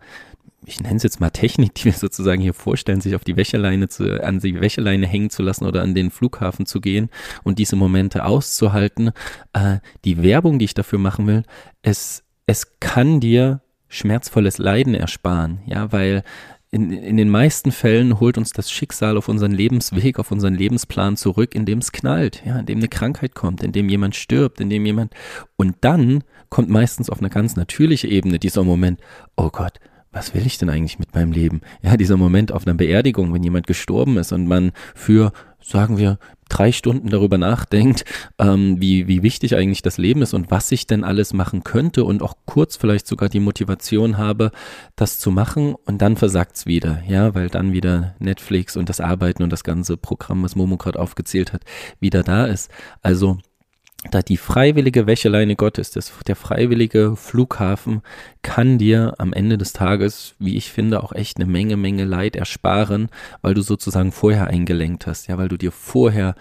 [0.66, 3.88] ich nenne es jetzt mal Technik, die wir sozusagen hier vorstellen, sich auf die Wäscheleine
[3.88, 7.10] zu, an die Wäscheleine hängen zu lassen oder an den Flughafen zu gehen
[7.44, 9.12] und diese Momente auszuhalten.
[9.54, 11.44] Äh, die Werbung, die ich dafür machen will,
[11.84, 16.24] es, es kann dir schmerzvolles Leiden ersparen, ja, weil
[16.70, 21.16] in, in den meisten Fällen holt uns das Schicksal auf unseren Lebensweg, auf unseren Lebensplan
[21.16, 24.60] zurück, in dem es knallt, ja, in dem eine Krankheit kommt, in dem jemand stirbt,
[24.60, 25.14] in dem jemand,
[25.56, 29.00] und dann kommt meistens auf eine ganz natürliche Ebene dieser Moment,
[29.38, 29.80] oh Gott,
[30.12, 31.62] was will ich denn eigentlich mit meinem Leben?
[31.82, 35.32] Ja, dieser Moment auf einer Beerdigung, wenn jemand gestorben ist und man für,
[35.62, 36.18] sagen wir,
[36.50, 38.06] drei Stunden darüber nachdenkt,
[38.40, 42.04] ähm, wie, wie wichtig eigentlich das Leben ist und was ich denn alles machen könnte
[42.04, 44.52] und auch kurz vielleicht sogar die Motivation habe,
[44.96, 49.44] das zu machen und dann versagt's wieder, ja, weil dann wieder Netflix und das Arbeiten
[49.44, 51.64] und das ganze Programm, was Momo gerade aufgezählt hat,
[52.00, 52.72] wieder da ist.
[53.02, 53.38] Also
[54.12, 58.02] da die freiwillige Wäscheleine Gottes, das, der freiwillige Flughafen
[58.44, 62.36] kann dir am Ende des Tages, wie ich finde, auch echt eine Menge, Menge Leid
[62.36, 63.10] ersparen,
[63.42, 66.36] weil du sozusagen vorher eingelenkt hast, ja, weil du dir vorher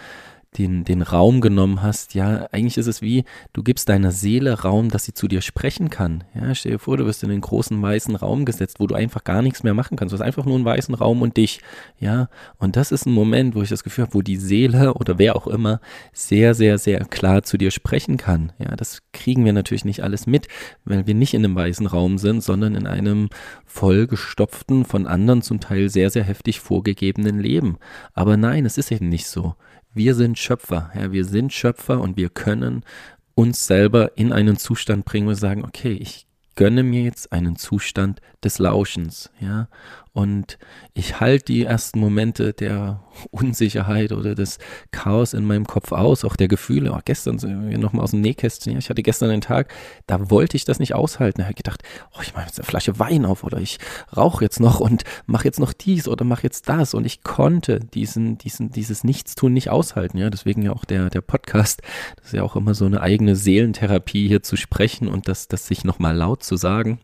[0.59, 4.89] den, den Raum genommen hast, ja, eigentlich ist es wie, du gibst deiner Seele Raum,
[4.89, 6.25] dass sie zu dir sprechen kann.
[6.35, 9.25] Ja, stell dir vor, du wirst in den großen weißen Raum gesetzt, wo du einfach
[9.25, 10.13] gar nichts mehr machen kannst.
[10.13, 11.61] Du hast einfach nur einen weißen Raum und dich.
[11.99, 12.29] Ja,
[12.59, 15.37] und das ist ein Moment, wo ich das Gefühl habe, wo die Seele oder wer
[15.37, 15.81] auch immer
[16.13, 18.53] sehr, sehr, sehr klar zu dir sprechen kann.
[18.59, 20.49] Ja, das kriegen wir natürlich nicht alles mit,
[20.85, 23.29] weil wir nicht in einem weißen Raum sind, sondern in einem
[23.65, 27.79] vollgestopften, von anderen zum Teil sehr, sehr heftig vorgegebenen Leben.
[28.15, 29.55] Aber nein, es ist eben nicht so.
[29.97, 32.85] Wir sind Schöpfer, ja, wir sind Schöpfer und wir können
[33.35, 38.21] uns selber in einen Zustand bringen, wir sagen, okay, ich gönne mir jetzt einen Zustand
[38.45, 39.69] des Lauschens, ja,
[40.17, 40.59] und
[40.95, 44.59] ich halte die ersten Momente der Unsicherheit oder des
[44.91, 46.95] Chaos in meinem Kopf aus, auch der Gefühle.
[46.95, 48.73] Auch gestern sind wir nochmal aus dem Nähkästchen.
[48.73, 49.75] Ja, ich hatte gestern einen Tag,
[50.07, 51.41] da wollte ich das nicht aushalten.
[51.41, 51.83] Da habe ich gedacht,
[52.17, 53.79] oh, ich mache jetzt eine Flasche Wein auf oder ich
[54.17, 56.95] rauche jetzt noch und mache jetzt noch dies oder mache jetzt das.
[56.95, 60.17] Und ich konnte diesen, diesen, dieses Nichtstun nicht aushalten.
[60.17, 61.83] Ja, deswegen ja auch der, der Podcast.
[62.17, 65.67] Das ist ja auch immer so eine eigene Seelentherapie hier zu sprechen und das, das
[65.67, 67.01] sich nochmal laut zu sagen.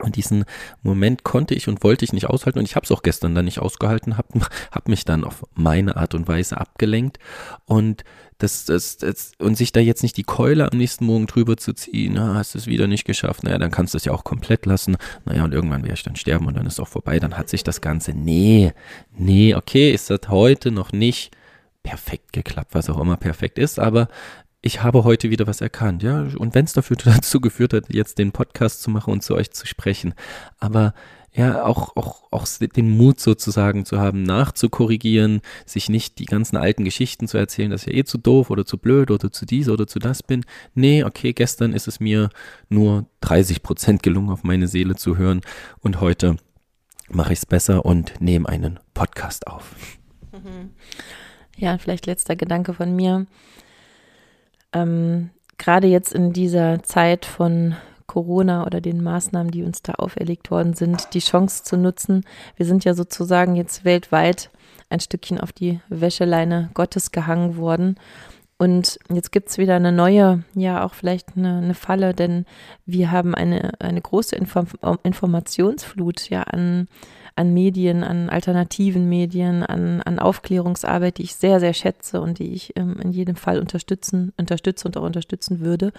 [0.00, 0.44] Und diesen
[0.82, 2.58] Moment konnte ich und wollte ich nicht aushalten.
[2.58, 4.40] Und ich habe es auch gestern dann nicht ausgehalten, habe
[4.70, 7.18] hab mich dann auf meine Art und Weise abgelenkt.
[7.66, 8.04] Und
[8.42, 11.74] das, das, das und sich da jetzt nicht die Keule am nächsten Morgen drüber zu
[11.74, 14.24] ziehen, na, hast du es wieder nicht geschafft, naja, dann kannst du es ja auch
[14.24, 17.38] komplett lassen, naja, und irgendwann werde ich dann sterben und dann ist auch vorbei, dann
[17.38, 18.72] hat sich das Ganze, nee,
[19.16, 21.36] nee, okay, ist das heute noch nicht
[21.84, 24.08] perfekt geklappt, was auch immer perfekt ist, aber
[24.62, 26.22] ich habe heute wieder was erkannt, ja.
[26.38, 29.50] Und wenn es dafür dazu geführt hat, jetzt den Podcast zu machen und zu euch
[29.50, 30.14] zu sprechen,
[30.58, 30.94] aber
[31.34, 36.84] ja, auch, auch, auch den Mut sozusagen zu haben, nachzukorrigieren, sich nicht die ganzen alten
[36.84, 39.86] Geschichten zu erzählen, dass ich eh zu doof oder zu blöd oder zu dies oder
[39.86, 40.44] zu das bin.
[40.74, 42.28] Nee, okay, gestern ist es mir
[42.68, 45.40] nur 30 Prozent gelungen, auf meine Seele zu hören
[45.80, 46.36] und heute
[47.08, 49.74] mache ich es besser und nehme einen Podcast auf.
[51.56, 53.26] Ja, vielleicht letzter Gedanke von mir
[54.72, 60.50] ähm, gerade jetzt in dieser Zeit von Corona oder den Maßnahmen, die uns da auferlegt
[60.50, 62.24] worden sind, die Chance zu nutzen.
[62.56, 64.50] Wir sind ja sozusagen jetzt weltweit
[64.90, 67.96] ein Stückchen auf die Wäscheleine Gottes gehangen worden.
[68.58, 72.44] Und jetzt gibt es wieder eine neue, ja auch vielleicht eine, eine, Falle, denn
[72.86, 74.68] wir haben eine, eine große Inform
[75.02, 76.86] Informationsflut ja an,
[77.36, 82.52] an Medien, an alternativen Medien, an, an Aufklärungsarbeit, die ich sehr, sehr schätze und die
[82.52, 85.92] ich ähm, in jedem Fall unterstützen, unterstütze und auch unterstützen würde.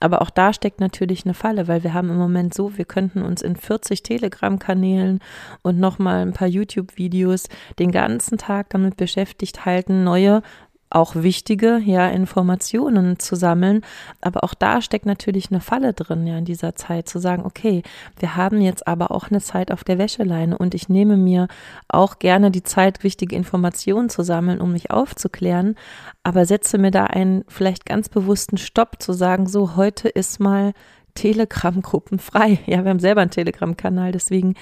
[0.00, 3.22] Aber auch da steckt natürlich eine Falle, weil wir haben im Moment so, wir könnten
[3.22, 5.20] uns in 40 Telegram-Kanälen
[5.62, 10.42] und nochmal ein paar YouTube-Videos den ganzen Tag damit beschäftigt halten, neue
[10.90, 13.82] auch wichtige ja, Informationen zu sammeln.
[14.20, 17.82] Aber auch da steckt natürlich eine Falle drin, ja, in dieser Zeit zu sagen, okay,
[18.18, 21.48] wir haben jetzt aber auch eine Zeit auf der Wäscheleine und ich nehme mir
[21.88, 25.76] auch gerne die Zeit, wichtige Informationen zu sammeln, um mich aufzuklären,
[26.22, 30.72] aber setze mir da einen vielleicht ganz bewussten Stopp zu sagen, so heute ist mal
[31.14, 32.58] Telegram-Gruppen frei.
[32.66, 34.54] Ja, wir haben selber einen Telegram-Kanal, deswegen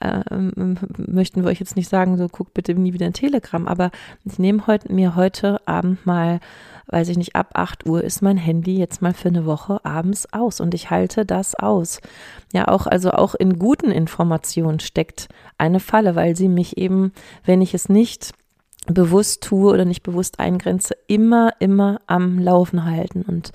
[0.00, 0.20] äh,
[0.96, 3.90] möchten wir euch jetzt nicht sagen, so guckt bitte nie wieder ein Telegram, aber
[4.24, 6.40] ich nehme heute, mir heute Abend mal,
[6.86, 10.32] weiß ich nicht, ab 8 Uhr ist mein Handy jetzt mal für eine Woche abends
[10.32, 12.00] aus und ich halte das aus.
[12.52, 15.28] Ja, auch, also auch in guten Informationen steckt
[15.58, 17.12] eine Falle, weil sie mich eben,
[17.44, 18.32] wenn ich es nicht
[18.86, 23.22] bewusst tue oder nicht bewusst eingrenze, immer, immer am Laufen halten.
[23.22, 23.52] Und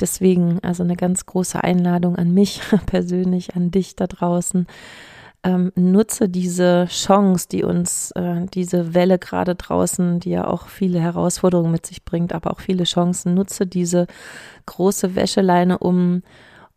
[0.00, 4.66] deswegen also eine ganz große Einladung an mich persönlich, an dich da draußen.
[5.44, 11.00] Ähm, nutze diese Chance, die uns äh, diese Welle gerade draußen, die ja auch viele
[11.00, 14.08] Herausforderungen mit sich bringt, aber auch viele Chancen, nutze diese
[14.66, 16.22] große Wäscheleine, um,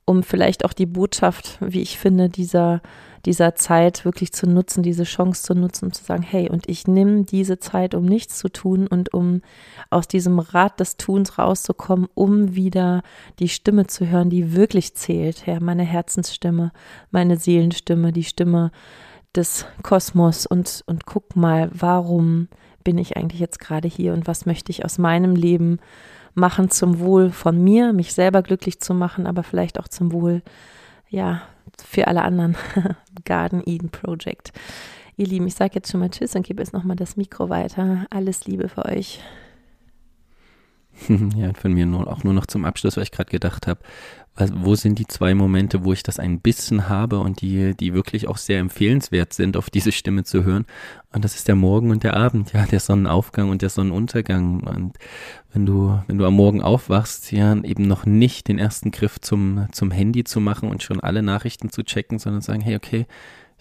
[0.06, 2.82] um vielleicht auch die Botschaft, wie ich finde, dieser
[3.26, 6.88] dieser Zeit wirklich zu nutzen, diese Chance zu nutzen, um zu sagen, hey, und ich
[6.88, 9.42] nehme diese Zeit, um nichts zu tun und um
[9.90, 13.04] aus diesem Rad des Tuns rauszukommen, um wieder
[13.40, 16.72] die Stimme zu hören, die wirklich zählt, ja, meine Herzensstimme,
[17.12, 18.72] meine Seelenstimme, die Stimme
[19.36, 20.46] des Kosmos.
[20.46, 22.48] Und, und guck mal, warum
[22.84, 25.80] bin ich eigentlich jetzt gerade hier und was möchte ich aus meinem Leben
[26.34, 30.42] machen zum Wohl von mir, mich selber glücklich zu machen, aber vielleicht auch zum Wohl,
[31.10, 31.42] ja,
[31.86, 32.56] für alle anderen.
[33.26, 34.52] Garden Eden Project.
[35.18, 38.06] Ihr Lieben, ich sage jetzt schon mal Tschüss und gebe jetzt nochmal das Mikro weiter.
[38.10, 39.22] Alles Liebe für euch.
[41.36, 43.80] Ja, von mir nur, auch nur noch zum Abschluss, weil ich gerade gedacht habe,
[44.36, 48.28] wo sind die zwei Momente, wo ich das ein bisschen habe und die, die wirklich
[48.28, 50.66] auch sehr empfehlenswert sind, auf diese Stimme zu hören.
[51.12, 54.62] Und das ist der Morgen und der Abend, ja, der Sonnenaufgang und der Sonnenuntergang.
[54.62, 54.98] Und
[55.54, 59.68] wenn du, wenn du am Morgen aufwachst, ja, eben noch nicht den ersten Griff zum,
[59.74, 63.06] zum Handy zu machen und schon alle Nachrichten zu checken, sondern sagen, hey, okay,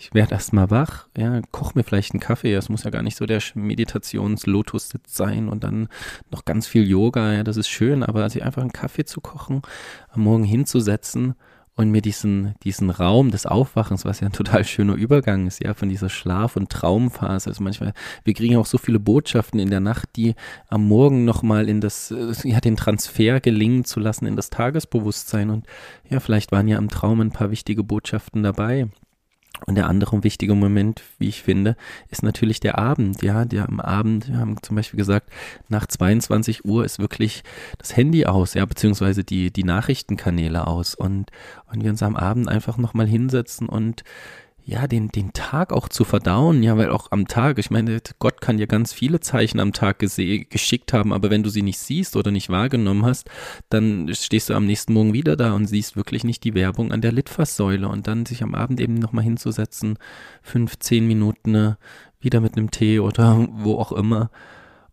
[0.01, 3.18] ich werde erstmal wach, ja, koch mir vielleicht einen Kaffee, das muss ja gar nicht
[3.18, 5.88] so der Meditations-Lotus-Sitz sein und dann
[6.30, 9.61] noch ganz viel Yoga, ja, das ist schön, aber also einfach einen Kaffee zu kochen,
[10.09, 11.34] am Morgen hinzusetzen
[11.76, 15.74] und mir diesen, diesen Raum des Aufwachens, was ja ein total schöner Übergang ist, ja,
[15.74, 17.51] von dieser Schlaf- und Traumphase.
[17.51, 17.92] Also manchmal,
[18.24, 20.34] wir kriegen auch so viele Botschaften in der Nacht, die
[20.68, 25.51] am Morgen nochmal in das, ja, den Transfer gelingen zu lassen in das Tagesbewusstsein.
[25.51, 25.66] Und
[26.09, 28.88] ja, vielleicht waren ja im Traum ein paar wichtige Botschaften dabei.
[29.66, 31.76] Und der andere wichtige Moment, wie ich finde,
[32.09, 33.22] ist natürlich der Abend.
[33.22, 35.30] Ja, der am Abend, wir haben zum Beispiel gesagt,
[35.68, 37.42] nach 22 Uhr ist wirklich
[37.78, 41.30] das Handy aus, ja, beziehungsweise die, die Nachrichtenkanäle aus und,
[41.70, 44.03] und wir uns am Abend einfach nochmal hinsetzen und
[44.70, 48.40] ja, den, den Tag auch zu verdauen, ja, weil auch am Tag, ich meine, Gott
[48.40, 52.14] kann dir ganz viele Zeichen am Tag geschickt haben, aber wenn du sie nicht siehst
[52.14, 53.28] oder nicht wahrgenommen hast,
[53.68, 57.00] dann stehst du am nächsten Morgen wieder da und siehst wirklich nicht die Werbung an
[57.00, 59.98] der Litfaßsäule und dann sich am Abend eben nochmal hinzusetzen,
[60.40, 61.76] fünf, zehn Minuten ne,
[62.20, 64.30] wieder mit einem Tee oder wo auch immer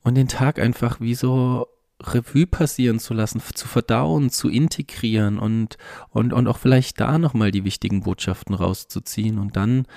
[0.01, 1.67] und den Tag einfach wie so
[2.01, 5.77] Revue passieren zu lassen, zu verdauen, zu integrieren und,
[6.09, 9.87] und, und auch vielleicht da nochmal die wichtigen Botschaften rauszuziehen und dann,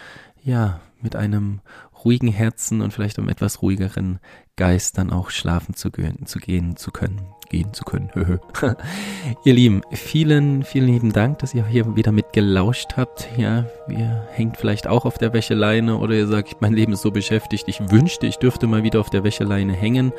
[0.42, 1.60] ja, mit einem
[2.04, 4.18] ruhigen Herzen und vielleicht einem etwas ruhigeren
[4.56, 7.20] Geist dann auch schlafen zu gehen, zu gehen zu können,
[7.50, 8.10] gehen zu können.
[9.44, 13.28] ihr Lieben, vielen, vielen lieben Dank, dass ihr hier wieder mit gelauscht habt.
[13.36, 17.10] Ja, ihr hängt vielleicht auch auf der Wäscheleine oder ihr sagt, mein Leben ist so
[17.10, 20.12] beschäftigt, ich wünschte, ich dürfte mal wieder auf der Wäscheleine hängen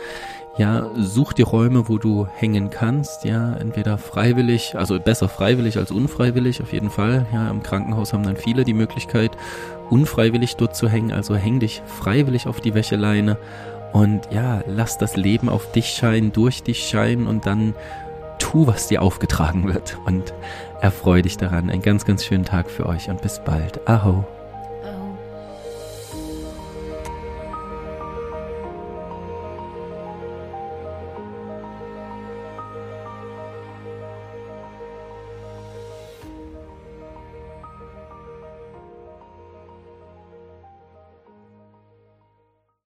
[0.58, 5.92] ja, such die Räume, wo du hängen kannst, ja, entweder freiwillig, also besser freiwillig als
[5.92, 7.26] unfreiwillig, auf jeden Fall.
[7.32, 9.32] Ja, im Krankenhaus haben dann viele die Möglichkeit,
[9.90, 13.38] unfreiwillig dort zu hängen, also häng dich freiwillig auf die Wäscheleine
[13.94, 17.74] und ja, lass das Leben auf dich scheinen, durch dich scheinen und dann
[18.40, 20.34] tu, was dir aufgetragen wird und
[20.82, 21.70] erfreu dich daran.
[21.70, 23.88] Einen ganz, ganz schönen Tag für euch und bis bald.
[23.88, 24.26] Aho.